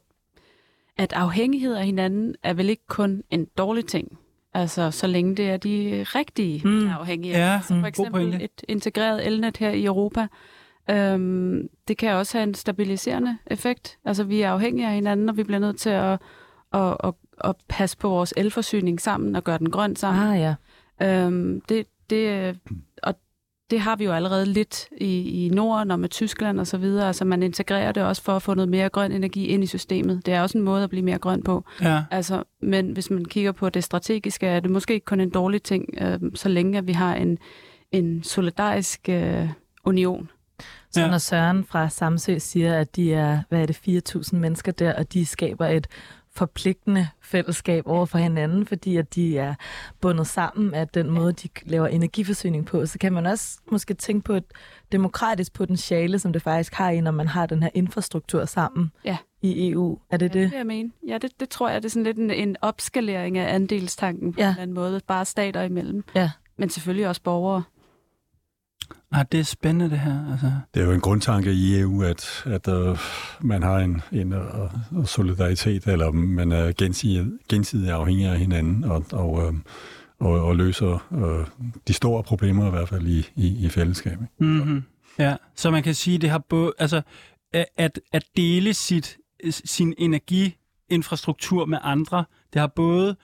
[0.97, 4.19] at afhængighed af hinanden er vel ikke kun en dårlig ting.
[4.55, 6.71] Altså, så længe det er de rigtige Mm.
[6.71, 6.89] mm.
[6.89, 7.39] afhængige.
[7.39, 8.45] Ja, altså, mm, for god eksempel pointe.
[8.45, 10.27] et integreret elnet her i Europa.
[10.91, 13.99] Øhm, det kan også have en stabiliserende effekt.
[14.05, 16.19] Altså, vi er afhængige af hinanden, og vi bliver nødt til at,
[16.73, 20.23] at, at, at passe på vores elforsyning sammen og gøre den grøn sammen.
[20.29, 20.55] Ah, ja.
[21.07, 22.59] Øhm, det, det,
[23.73, 27.07] det har vi jo allerede lidt i, i Norden og med Tyskland og så videre.
[27.07, 30.27] Altså man integrerer det også for at få noget mere grøn energi ind i systemet.
[30.27, 31.65] Det er også en måde at blive mere grøn på.
[31.81, 32.03] Ja.
[32.11, 35.63] Altså, men hvis man kigger på det strategiske, er det måske ikke kun en dårlig
[35.63, 37.39] ting, øh, så længe at vi har en,
[37.93, 39.49] en solidarisk øh,
[39.85, 40.31] union.
[40.91, 41.05] Så Ja.
[41.05, 41.11] ja.
[41.11, 45.13] når Søren fra Samsø siger, at de er, hvad er det, 4.000 mennesker der, og
[45.13, 45.87] de skaber et
[46.35, 49.55] forpligtende fællesskab over for hinanden, fordi at de er
[50.01, 54.25] bundet sammen af den måde, de laver energiforsyning på, så kan man også måske tænke
[54.25, 54.45] på et
[54.93, 59.17] demokratisk potentiale, som det faktisk har i, når man har den her infrastruktur sammen Ja.
[59.43, 59.99] i EU.
[60.11, 60.51] Er det Ja, det?
[60.51, 60.91] det jeg mene.
[61.09, 64.41] Ja, det, det tror jeg, det er sådan lidt en, en opskalering af andelstanken på
[64.41, 64.45] ja.
[64.47, 65.01] en eller anden måde.
[65.07, 66.05] Bare stater imellem.
[66.15, 66.31] Ja.
[66.57, 67.63] Men selvfølgelig også borgere.
[69.13, 70.33] Ah, det er spændende, det her.
[70.33, 70.53] Altså.
[70.75, 72.99] Det er jo en grundtanke i EU, at, at uh,
[73.41, 79.05] man har en, en uh, solidaritet, eller man er gensidig, gensidig afhængig af hinanden, og,
[79.13, 79.55] og, uh,
[80.19, 84.19] og, og løser uh, de store problemer i hvert fald i, i, i fællesskab.
[84.39, 84.83] Mm-hmm.
[85.19, 87.03] Ja, så man kan sige, det har både, altså,
[87.77, 89.17] at, at dele sit,
[89.51, 93.17] sin energiinfrastruktur med andre, det har både,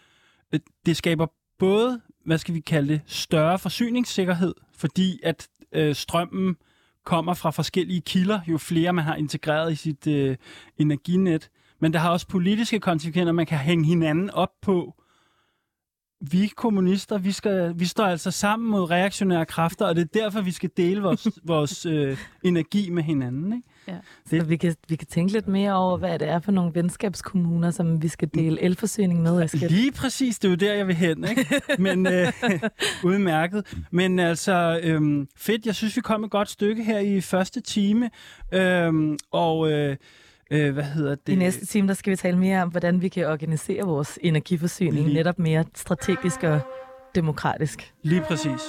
[0.86, 1.26] det skaber
[1.58, 6.56] både, hvad skal vi kalde det, større forsyningssikkerhed, fordi at øh, strømmen
[7.04, 10.36] kommer fra forskellige kilder, jo flere man har integreret i sit øh,
[10.78, 11.50] energinet.
[11.80, 14.94] Men det har også politiske konsekvenser, man kan hænge hinanden op på.
[16.20, 20.40] Vi kommunister, vi, skal, vi står altså sammen mod reaktionære kræfter, og det er derfor,
[20.40, 23.52] vi skal dele vores, vores øh, energi med hinanden.
[23.52, 23.68] Ikke?
[23.88, 23.94] Ja.
[24.26, 27.70] Så vi kan, vi kan tænke lidt mere over, hvad det er for nogle venskabskommuner,
[27.70, 29.44] som vi skal dele elforsyning med.
[29.44, 29.70] Eskild.
[29.70, 31.24] Lige præcis, det er jo der, jeg vil hen.
[31.28, 31.46] Ikke?
[31.78, 32.32] Men øh,
[33.04, 33.76] udmærket.
[33.90, 35.66] Men altså, øhm, fedt.
[35.66, 38.10] Jeg synes, vi kom et godt stykke her i første time.
[38.54, 39.96] Øhm, og øh,
[40.50, 41.32] øh, hvad hedder det?
[41.32, 44.94] I næste time, der skal vi tale mere om, hvordan vi kan organisere vores energiforsyning
[45.04, 46.60] Lige- netop mere strategisk og
[47.14, 47.92] demokratisk.
[48.02, 48.60] Lige præcis.